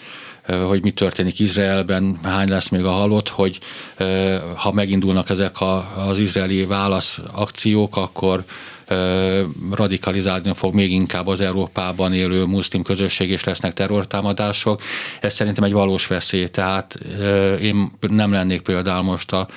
[0.68, 3.60] hogy mi történik Izraelben, hány lesz még a halott, hogy
[4.56, 5.56] ha megindulnak ezek
[6.08, 8.44] az izraeli válaszakciók, akkor
[9.72, 14.82] radikalizálni fog még inkább az Európában élő muszlim közösség, és lesznek terrortámadások.
[15.22, 16.94] Ez szerintem egy valós veszély, tehát
[17.62, 19.48] én nem lennék például most a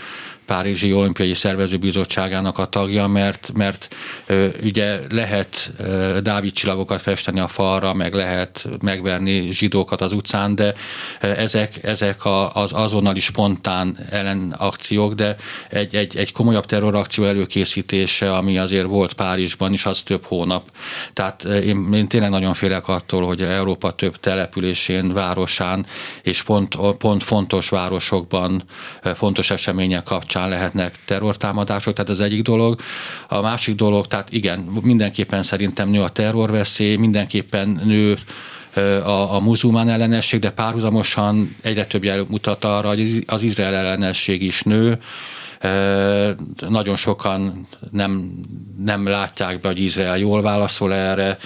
[0.47, 3.95] Párizsi Olimpiai Szervezőbizottságának a tagja, mert, mert
[4.63, 5.73] ugye lehet
[6.23, 10.75] Dávid csillagokat festeni a falra, meg lehet megverni zsidókat az utcán, de
[11.21, 12.21] ezek, ezek
[12.53, 15.37] az azonnali spontán ellenakciók, de
[15.69, 20.71] egy, egy, egy komolyabb terrorakció előkészítése, ami azért volt Párizsban is, az több hónap.
[21.13, 25.87] Tehát én, én tényleg nagyon félek attól, hogy Európa több településén, városán
[26.23, 28.63] és pont, pont fontos városokban
[29.15, 32.81] fontos események kapcsán kapcsán lehetnek terrortámadások, tehát az egyik dolog.
[33.29, 38.17] A másik dolog, tehát igen, mindenképpen szerintem nő a terrorveszély, mindenképpen nő
[39.05, 44.43] a, a muzulmán ellenesség, de párhuzamosan egyre több jel mutat arra, hogy az Izrael ellenesség
[44.43, 44.99] is nő.
[46.69, 48.41] Nagyon sokan nem,
[48.85, 51.39] nem látják be, hogy Izrael jól válaszol erre,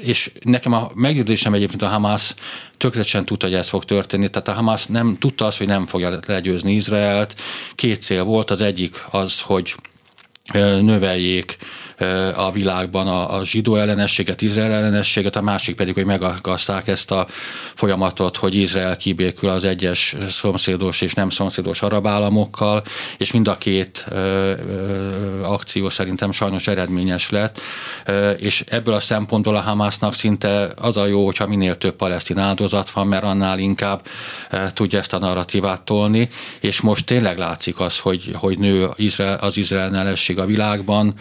[0.00, 2.34] és nekem a meggyőzésem egyébként a Hamas
[2.76, 4.28] tökéletesen tudta, hogy ez fog történni.
[4.28, 7.40] Tehát a Hamas nem tudta azt, hogy nem fogja legyőzni Izraelt.
[7.74, 9.74] Két cél volt, az egyik az, hogy
[10.80, 11.56] növeljék
[12.34, 17.26] a világban a, a zsidó ellenességet, Izrael ellenességet, a másik pedig, hogy megakaszták ezt a
[17.74, 22.82] folyamatot, hogy Izrael kibékül az egyes szomszédos és nem szomszédos arab államokkal,
[23.18, 27.60] és mind a két ö, ö, akció szerintem sajnos eredményes lett,
[28.04, 32.38] ö, és ebből a szempontból a Hamásznak szinte az a jó, hogyha minél több palesztin
[32.38, 34.06] áldozat van, mert annál inkább
[34.50, 36.28] ö, tudja ezt a narratívát tolni,
[36.60, 41.14] és most tényleg látszik az, hogy, hogy nő Izrael, az Izrael ellenesség a világban,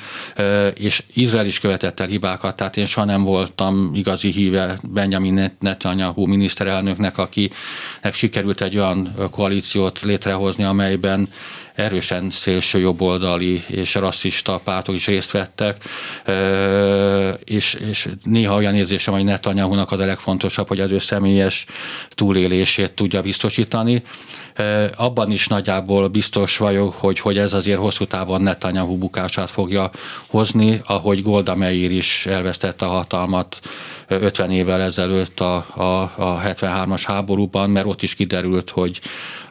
[0.76, 6.26] és Izrael is követett el hibákat, tehát én soha nem voltam igazi híve Benjamin Netanyahu
[6.26, 11.30] miniszterelnöknek, akinek sikerült egy olyan koalíciót létrehozni, amelyben
[11.76, 15.84] erősen szélső jobboldali és rasszista pártok is részt vettek,
[17.43, 21.65] és, és néha olyan érzésem, hogy Netanyahu-nak az a legfontosabb, hogy az ő személyes
[22.09, 24.03] túlélését tudja biztosítani.
[24.95, 29.89] Abban is nagyjából biztos vagyok, hogy, hogy ez azért hosszú távon Netanyahu bukását fogja
[30.28, 33.59] hozni, ahogy Golda Meir is elvesztette a hatalmat
[34.07, 38.99] 50 évvel ezelőtt a, a, a 73-as háborúban, mert ott is kiderült, hogy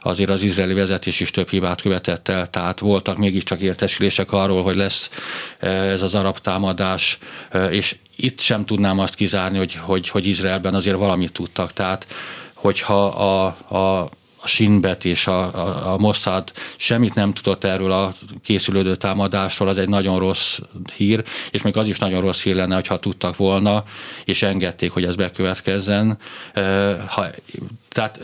[0.03, 4.77] azért az izraeli vezetés is több hibát követett el, tehát voltak mégiscsak értesülések arról, hogy
[4.77, 5.11] lesz
[5.59, 7.19] ez az arab támadás,
[7.71, 12.07] és itt sem tudnám azt kizárni, hogy, hogy, hogy Izraelben azért valamit tudtak, tehát
[12.55, 13.47] hogyha a,
[13.77, 14.11] a
[14.43, 19.79] a Sinbet és a, a, a Mossad semmit nem tudott erről a készülődő támadásról, az
[19.79, 20.59] egy nagyon rossz
[20.97, 23.85] hír, és még az is nagyon rossz hír lenne, ha tudtak volna,
[24.25, 26.19] és engedték, hogy ez bekövetkezzen.
[27.09, 27.27] Ha,
[27.93, 28.21] tehát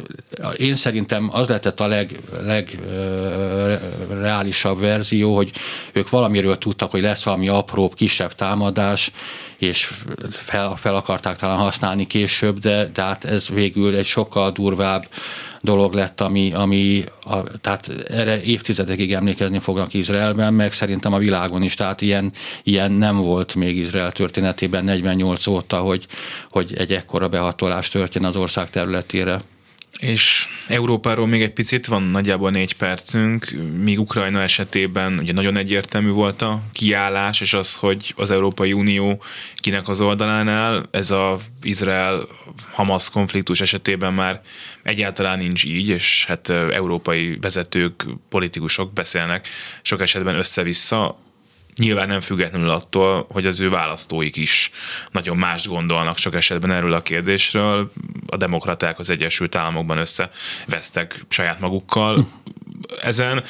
[0.56, 5.50] én szerintem az lehetett a leg, legreálisabb verzió, hogy
[5.92, 9.10] ők valamiről tudtak, hogy lesz valami apróbb, kisebb támadás,
[9.58, 9.90] és
[10.30, 15.08] fel, fel akarták talán használni később, de, de hát ez végül egy sokkal durvább
[15.60, 21.62] dolog lett, ami, ami a, tehát erre évtizedekig emlékezni fognak Izraelben, meg szerintem a világon
[21.62, 26.06] is, tehát ilyen, ilyen nem volt még Izrael történetében 48 óta, hogy,
[26.50, 29.40] hogy egy ekkora behatolás történ az ország területére.
[29.98, 33.50] És Európáról még egy picit van, nagyjából négy percünk,
[33.82, 39.22] míg Ukrajna esetében ugye nagyon egyértelmű volt a kiállás, és az, hogy az Európai Unió
[39.54, 44.40] kinek az oldalán áll, ez a Izrael-Hamas konfliktus esetében már
[44.82, 49.48] egyáltalán nincs így, és hát európai vezetők, politikusok beszélnek
[49.82, 51.18] sok esetben össze-vissza,
[51.78, 54.70] nyilván nem függetlenül attól, hogy az ő választóik is
[55.10, 57.92] nagyon más gondolnak sok esetben erről a kérdésről.
[58.26, 62.26] A demokraták az Egyesült Államokban összevesztek saját magukkal
[63.00, 63.44] ezen,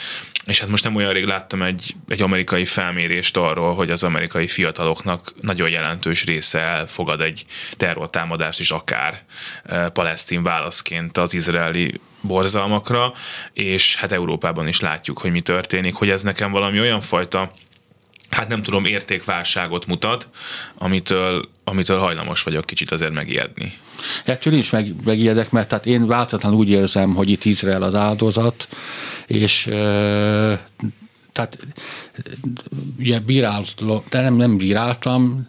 [0.45, 4.49] és hát most nem olyan rég láttam egy, egy amerikai felmérést arról, hogy az amerikai
[4.49, 7.45] fiataloknak nagyon jelentős része elfogad egy
[7.77, 9.23] terrortámadást is akár
[9.65, 13.13] e, palesztin válaszként az izraeli borzalmakra,
[13.53, 17.53] és hát Európában is látjuk, hogy mi történik, hogy ez nekem valami olyan fajta
[18.31, 20.29] hát nem tudom, értékválságot mutat,
[20.75, 23.79] amitől, amitől hajlamos vagyok kicsit azért megijedni.
[24.25, 28.69] Ettől is meg, megijedek, mert tehát én változatlanul úgy érzem, hogy itt Izrael az áldozat,
[29.27, 29.77] és e,
[31.33, 31.59] tehát
[32.99, 35.49] ugye bíráltam, de nem, nem bíráltam,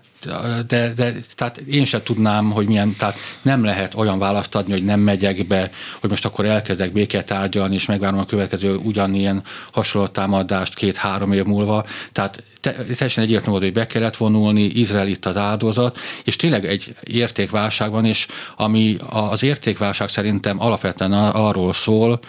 [0.67, 4.83] de, de tehát én sem tudnám, hogy milyen, tehát nem lehet olyan választ adni, hogy
[4.83, 5.71] nem megyek be,
[6.01, 11.43] hogy most akkor elkezdek békét tárgyalni, és megvárom a következő ugyanilyen hasonló támadást két-három év
[11.43, 11.85] múlva.
[12.11, 17.91] Tehát teljesen egyértelmű hogy be kellett vonulni, Izrael itt az áldozat, és tényleg egy értékválság
[17.91, 22.19] van, és ami az értékválság szerintem alapvetően arról szól,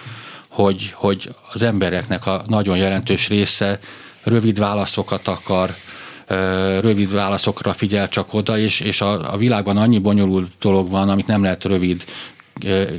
[0.49, 3.79] hogy, hogy az embereknek a nagyon jelentős része
[4.23, 5.75] rövid válaszokat akar,
[6.81, 11.27] rövid válaszokra figyel csak oda, és, és a, a világban annyi bonyolult dolog van, amit
[11.27, 12.05] nem lehet rövid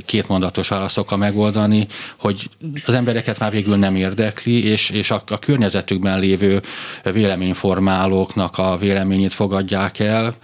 [0.04, 1.86] kétmondatos válaszokkal megoldani,
[2.18, 2.50] hogy
[2.86, 6.62] az embereket már végül nem érdekli, és, és a, a környezetükben lévő
[7.02, 10.34] véleményformálóknak a véleményét fogadják el,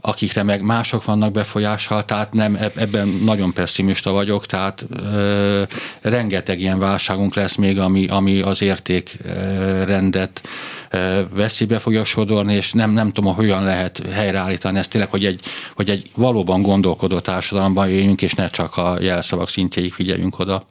[0.00, 5.62] akikre meg mások vannak befolyással, tehát nem, ebben nagyon pessimista vagyok, tehát ö,
[6.00, 10.48] rengeteg ilyen válságunk lesz még, ami, ami az értékrendet
[11.34, 15.40] veszélybe fogja sodorni, és nem, nem tudom, hogyan lehet helyreállítani ezt tényleg, hogy egy,
[15.74, 20.66] hogy egy valóban gondolkodó társadalomban jöjjünk, és ne csak a jelszavak szintjéig figyeljünk oda.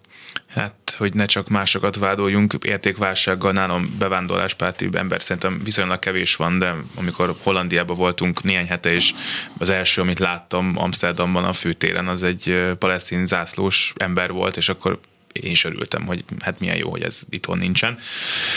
[0.49, 6.75] Hát, hogy ne csak másokat vádoljunk, értékválsággal nálam bevándorláspárti ember szerintem viszonylag kevés van, de
[6.95, 9.13] amikor Hollandiában voltunk néhány hete, és
[9.57, 14.99] az első, amit láttam Amsterdamban a főtéren, az egy palesztin zászlós ember volt, és akkor
[15.31, 17.97] én is örültem, hogy hát milyen jó, hogy ez itthon nincsen.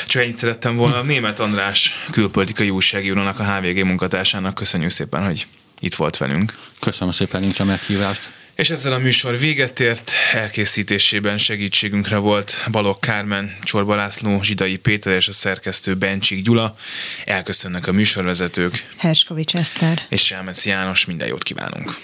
[0.06, 1.02] Csak ennyit szerettem volna.
[1.02, 5.46] Német András külpolitikai újságírónak, a HVG munkatársának köszönjük szépen, hogy
[5.80, 6.54] itt volt velünk.
[6.80, 8.32] Köszönöm szépen, nincs a meghívást.
[8.54, 15.14] És ezzel a műsor véget ért, elkészítésében segítségünkre volt Balogh Kármen, Csorba László, Zsidai Péter
[15.14, 16.76] és a szerkesztő Bencsik Gyula.
[17.24, 18.88] Elköszönnek a műsorvezetők.
[18.96, 20.02] Herskovics Eszter.
[20.08, 22.00] És Selmec János, minden jót kívánunk.